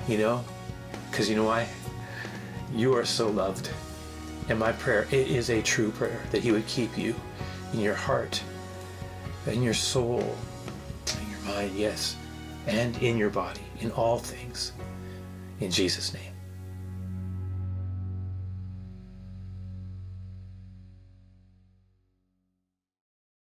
You 0.06 0.18
know? 0.18 0.44
Because 1.11 1.28
you 1.28 1.37
know 1.37 1.44
why? 1.44 1.68
You 2.74 2.94
are 2.94 3.04
so 3.04 3.28
loved. 3.28 3.70
And 4.49 4.59
my 4.59 4.72
prayer, 4.72 5.07
it 5.11 5.28
is 5.28 5.51
a 5.51 5.62
true 5.62 5.90
prayer 5.90 6.22
that 6.30 6.42
He 6.42 6.53
would 6.53 6.66
keep 6.66 6.96
you 6.96 7.14
in 7.72 7.80
your 7.80 7.94
heart 7.94 8.42
in 9.49 9.62
your 9.62 9.74
soul, 9.74 10.36
mind, 11.49 11.76
yes, 11.76 12.16
and 12.66 12.96
in 13.03 13.16
your 13.16 13.30
body, 13.30 13.61
in 13.80 13.90
all 13.92 14.18
things. 14.18 14.72
In 15.61 15.70
Jesus' 15.70 16.12
name. 16.12 16.28